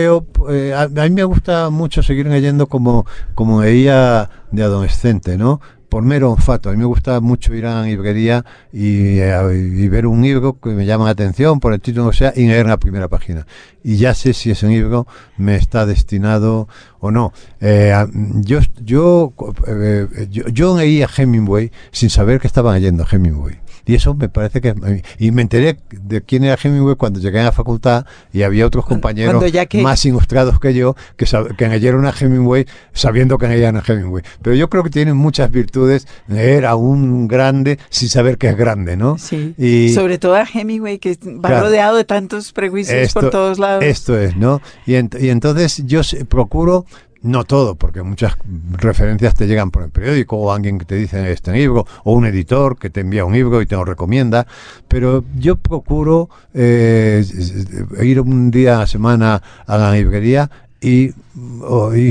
[0.50, 5.60] eh, a, mí me gusta mucho seguir leyendo como, como veía de adolescente, ¿no?
[5.92, 6.70] por mero olfato.
[6.70, 10.70] A mí me gusta mucho ir a la librería y, eh, ver un libro que
[10.70, 13.46] me llama la atención por el título o sea y leer la primera página.
[13.84, 15.06] Y ya sé si ese libro
[15.36, 16.66] me está destinado
[16.98, 17.34] o no.
[17.60, 17.92] Eh,
[18.40, 19.34] yo, yo,
[20.30, 23.61] yo, yo leí a Hemingway sin saber que estaba leyendo a Hemingway.
[23.86, 25.02] Y eso me parece que...
[25.18, 28.84] Y me enteré de quién era Hemingway cuando llegué a la facultad y había otros
[28.84, 29.42] compañeros
[29.82, 31.26] más ilustrados que yo que,
[31.56, 34.22] que leyeron a Hemingway sabiendo que leían a Hemingway.
[34.42, 38.56] Pero yo creo que tienen muchas virtudes leer a un grande sin saber que es
[38.56, 39.18] grande, ¿no?
[39.18, 39.54] Sí.
[39.58, 43.84] Y, Sobre todo a Hemingway que va rodeado de tantos prejuicios por todos lados.
[43.84, 44.60] Esto es, ¿no?
[44.86, 46.86] Y, y entonces yo procuro
[47.22, 48.36] no todo, porque muchas
[48.72, 52.26] referencias te llegan por el periódico o alguien que te dice este libro o un
[52.26, 54.46] editor que te envía un libro y te lo recomienda,
[54.88, 57.24] pero yo procuro eh,
[58.02, 60.50] ir un día a la semana a la librería
[60.80, 61.12] y,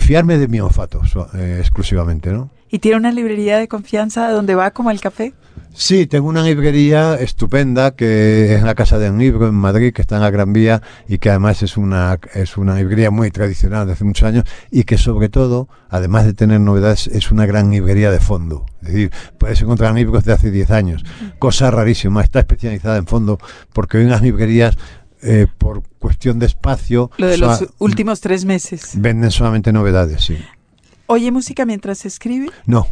[0.02, 1.02] fiarme de mi olfato
[1.36, 2.50] eh, exclusivamente, ¿no?
[2.72, 5.34] ¿Y tiene una librería de confianza donde va como el café?
[5.74, 10.02] Sí, tengo una librería estupenda que es la Casa de un Libro en Madrid, que
[10.02, 13.88] está en la Gran Vía y que además es una, es una librería muy tradicional
[13.88, 17.72] de hace muchos años y que sobre todo, además de tener novedades, es una gran
[17.72, 18.66] librería de fondo.
[18.82, 21.06] Es decir, puedes encontrar libros de hace 10 años,
[21.40, 23.38] cosa rarísima, está especializada en fondo
[23.72, 24.78] porque hoy en las librerías
[25.22, 27.12] eh, por cuestión de espacio.
[27.18, 28.92] Lo de los últimos tres meses.
[28.96, 30.38] Venden solamente novedades, sí.
[31.12, 32.48] ¿Oye música mientras escribe?
[32.66, 32.88] No.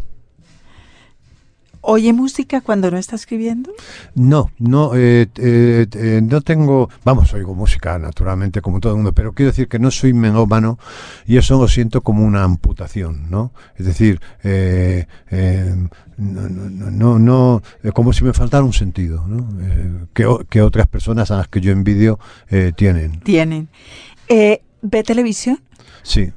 [1.80, 3.72] ¿Oye música cuando no está escribiendo?
[4.14, 9.14] No, no, eh, eh, eh, no tengo, vamos, oigo música naturalmente como todo el mundo,
[9.14, 10.78] pero quiero decir que no soy menómano
[11.26, 13.54] y eso lo siento como una amputación, ¿no?
[13.78, 14.20] Es decir,
[16.18, 17.62] no, no, no,
[17.94, 19.48] como si me faltara un sentido, ¿no?
[20.14, 22.20] Que, que, otras personas a las que yo envidio
[22.76, 23.22] tienen.
[23.22, 23.70] Tienen.
[24.28, 25.62] ¿Ve televisión?
[26.04, 26.34] Sí.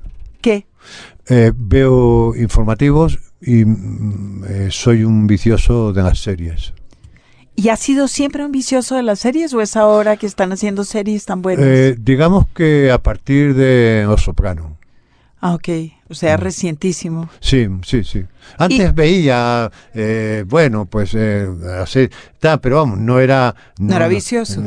[1.26, 1.52] ¿Qué?
[1.56, 6.72] veo informativos, y mm, eh, soy un vicioso de las series.
[7.54, 10.84] ¿Y ha sido siempre un vicioso de las series o es ahora que están haciendo
[10.84, 11.66] series tan buenas?
[11.66, 14.78] Eh, digamos que a partir de Los Soprano.
[15.38, 15.68] Ah, ok.
[16.08, 16.40] O sea, mm.
[16.40, 17.28] recientísimo.
[17.40, 18.24] Sí, sí, sí.
[18.58, 21.48] Antes veía, eh, bueno, pues eh,
[21.80, 22.08] así,
[22.60, 23.54] pero vamos, no era...
[23.78, 24.62] No, era vicioso.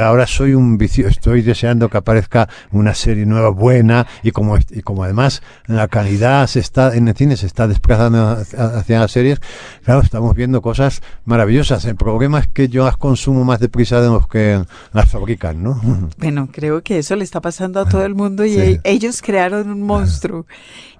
[0.00, 4.82] ahora soy un vicioso, estoy deseando que aparezca una serie nueva, buena, y como, y
[4.82, 9.40] como además la calidad se está en el cine se está desplazando hacia las series,
[9.84, 11.84] claro, estamos viendo cosas maravillosas.
[11.84, 14.62] El problema es que yo las consumo más deprisa de los que
[14.92, 15.80] las fabrican, ¿no?
[16.18, 19.70] Bueno, creo que eso le está pasando a todo el mundo y e, ellos crearon
[19.70, 20.46] un monstruo.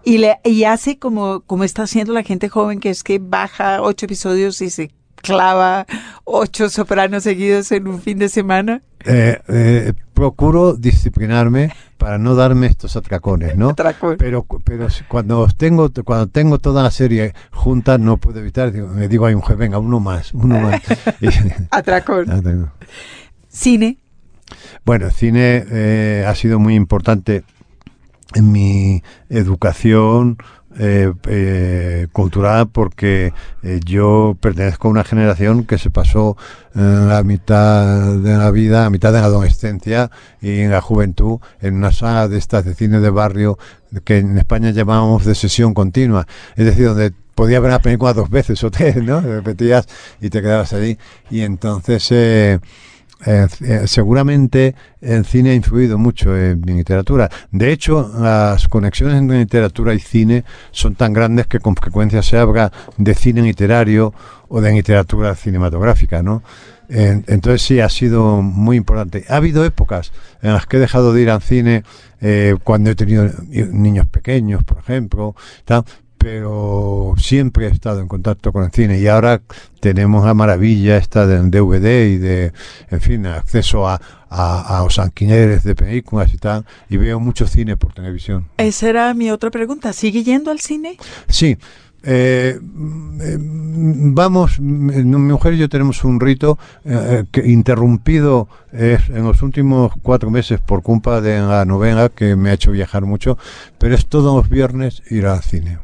[0.05, 3.83] Y, le, y hace como, como está haciendo la gente joven, que es que baja
[3.83, 5.87] ocho episodios y se clava
[6.25, 8.83] ocho sopranos seguidos en un fin de semana?
[9.05, 13.75] Eh, eh, procuro disciplinarme para no darme estos atracones, ¿no?
[14.19, 19.27] Pero, pero cuando tengo cuando tengo toda la serie junta no puedo evitar, me digo
[19.27, 20.81] a un venga, uno más, uno más.
[21.71, 22.73] Atracón.
[23.49, 23.99] Cine.
[24.85, 27.45] Bueno, cine eh, ha sido muy importante
[28.35, 30.39] en mi educación
[30.79, 33.33] eh, eh, cultural porque
[33.65, 36.37] eh, yo pertenezco a una generación que se pasó
[36.77, 41.41] en la mitad de la vida, a mitad de la adolescencia y en la juventud
[41.61, 43.59] en una sala de estas de cine de barrio
[44.05, 48.31] que en España llamábamos de sesión continua, es decir, donde podía ver la película dos
[48.31, 49.21] veces o tres, ¿no?
[49.21, 49.89] Repetías
[50.21, 50.97] y te quedabas allí
[51.31, 52.13] y entonces
[53.27, 57.31] eh, eh, seguramente el cine ha influido mucho en mi literatura.
[57.51, 62.39] De hecho, las conexiones entre literatura y cine son tan grandes que con frecuencia se
[62.39, 64.15] habla de cine literario
[64.49, 66.43] o de literatura cinematográfica, ¿no?
[66.93, 69.25] entonces sí, ha sido muy importante.
[69.29, 70.11] Ha habido épocas
[70.43, 71.85] en las que he dejado de ir al cine
[72.21, 75.37] eh, cuando he tenido niños pequeños, por ejemplo,
[76.21, 79.41] pero siempre he estado en contacto con el cine y ahora
[79.81, 82.53] tenemos la maravilla esta del DVD y de,
[82.91, 83.99] en fin, acceso a,
[84.29, 88.47] a, los alquileres de películas y tal, y veo mucho cine por televisión.
[88.59, 90.99] Esa era mi otra pregunta, ¿sigue yendo al cine?
[91.29, 91.57] Sí,
[92.03, 99.43] eh, mm, vamos, mi mujer y yo tenemos un rito eh, que interrumpido en los
[99.43, 103.37] últimos cuatro meses por culpa de la novena que me ha hecho viajar mucho,
[103.79, 105.79] pero es todos los viernes ir al cine.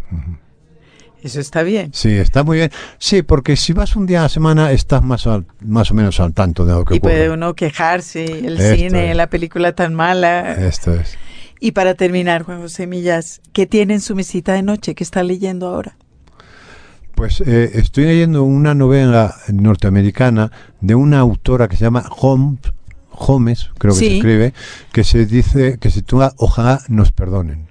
[1.22, 1.90] Eso está bien.
[1.92, 2.70] Sí, está muy bien.
[2.98, 5.28] Sí, porque si vas un día a la semana estás más,
[5.60, 7.12] más o menos al tanto de lo que y ocurre.
[7.12, 10.52] Y puede uno quejarse, el cine, la película tan mala.
[10.52, 11.18] Esto es.
[11.58, 14.94] Y para terminar, Juan José Millas, ¿qué tiene en su mesita de noche?
[14.94, 15.96] ¿Qué está leyendo ahora?
[17.16, 20.52] Pues eh, estoy leyendo una novela norteamericana
[20.82, 22.60] de una autora que se llama Holmes,
[23.10, 24.54] Holmes creo que se escribe,
[24.92, 27.68] que se dice, que se titula Ojalá nos perdonen.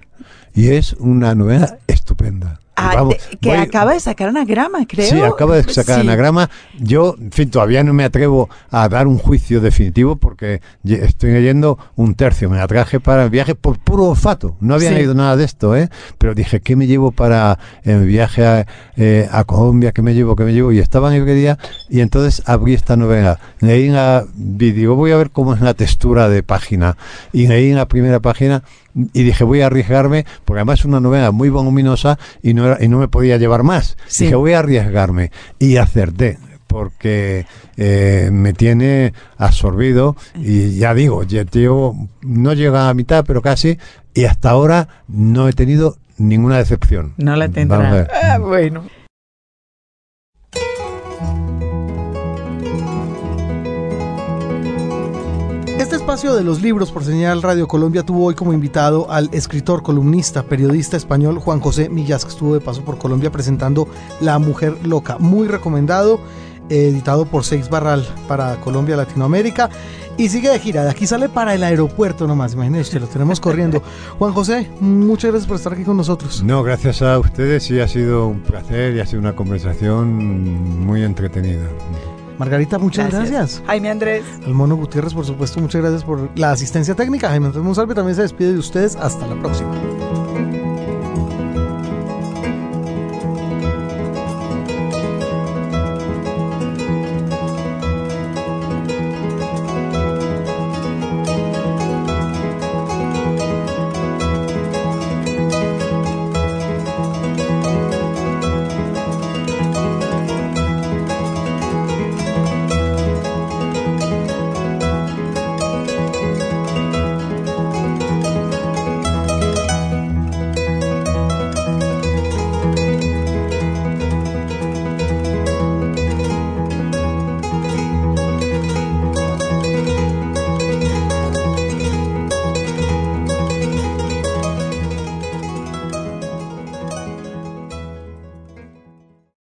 [0.52, 2.58] Y es una novela estupenda.
[2.76, 3.08] Ah,
[3.40, 5.08] que acaba de sacar anagrama, creo.
[5.08, 6.50] Sí, acaba de sacar anagrama.
[6.78, 11.78] Yo, en fin, todavía no me atrevo a dar un juicio definitivo porque estoy leyendo
[11.96, 12.50] un tercio.
[12.50, 14.56] Me la traje para el viaje por puro olfato.
[14.60, 15.88] No había leído nada de esto, ¿eh?
[16.18, 18.66] Pero dije, ¿qué me llevo para el viaje a,
[18.96, 19.92] eh, a Colombia?
[19.92, 20.36] ¿Qué me llevo?
[20.36, 20.70] ¿Qué me llevo?
[20.70, 21.58] Y estaba en librería
[21.88, 23.38] y entonces abrí esta novela.
[23.60, 24.26] Leí en la...
[24.34, 26.98] Digo, voy a ver cómo es la textura de página.
[27.32, 28.62] Y leí en la primera página
[29.12, 32.88] y dije voy a arriesgarme porque además es una novela muy voluminosa y no, y
[32.88, 33.96] no me podía llevar más.
[34.18, 41.94] Dije voy a arriesgarme y acerté porque eh, me tiene absorbido y ya digo, tío
[42.22, 43.78] no llega a mitad pero casi
[44.14, 47.12] y hasta ahora no he tenido ninguna decepción.
[47.18, 48.08] No la tendrá.
[48.22, 48.84] Ah, bueno.
[56.06, 60.44] Espacio de los libros por señal Radio Colombia tuvo hoy como invitado al escritor, columnista,
[60.44, 63.88] periodista español Juan José Millas, que estuvo de paso por Colombia presentando
[64.20, 65.18] La Mujer Loca.
[65.18, 66.20] Muy recomendado,
[66.70, 69.68] editado por Seix Barral para Colombia, Latinoamérica.
[70.16, 73.82] Y sigue de gira, de aquí sale para el aeropuerto nomás, imagínense, lo tenemos corriendo.
[74.20, 76.40] Juan José, muchas gracias por estar aquí con nosotros.
[76.44, 81.02] No, gracias a ustedes y ha sido un placer y ha sido una conversación muy
[81.02, 81.66] entretenida.
[82.38, 83.62] Margarita, muchas gracias.
[83.66, 84.24] Jaime Andrés.
[84.44, 87.28] Al Mono Gutiérrez, por supuesto, muchas gracias por la asistencia técnica.
[87.28, 88.96] Jaime Andrés Monsalve también se despide de ustedes.
[88.96, 89.74] Hasta la próxima.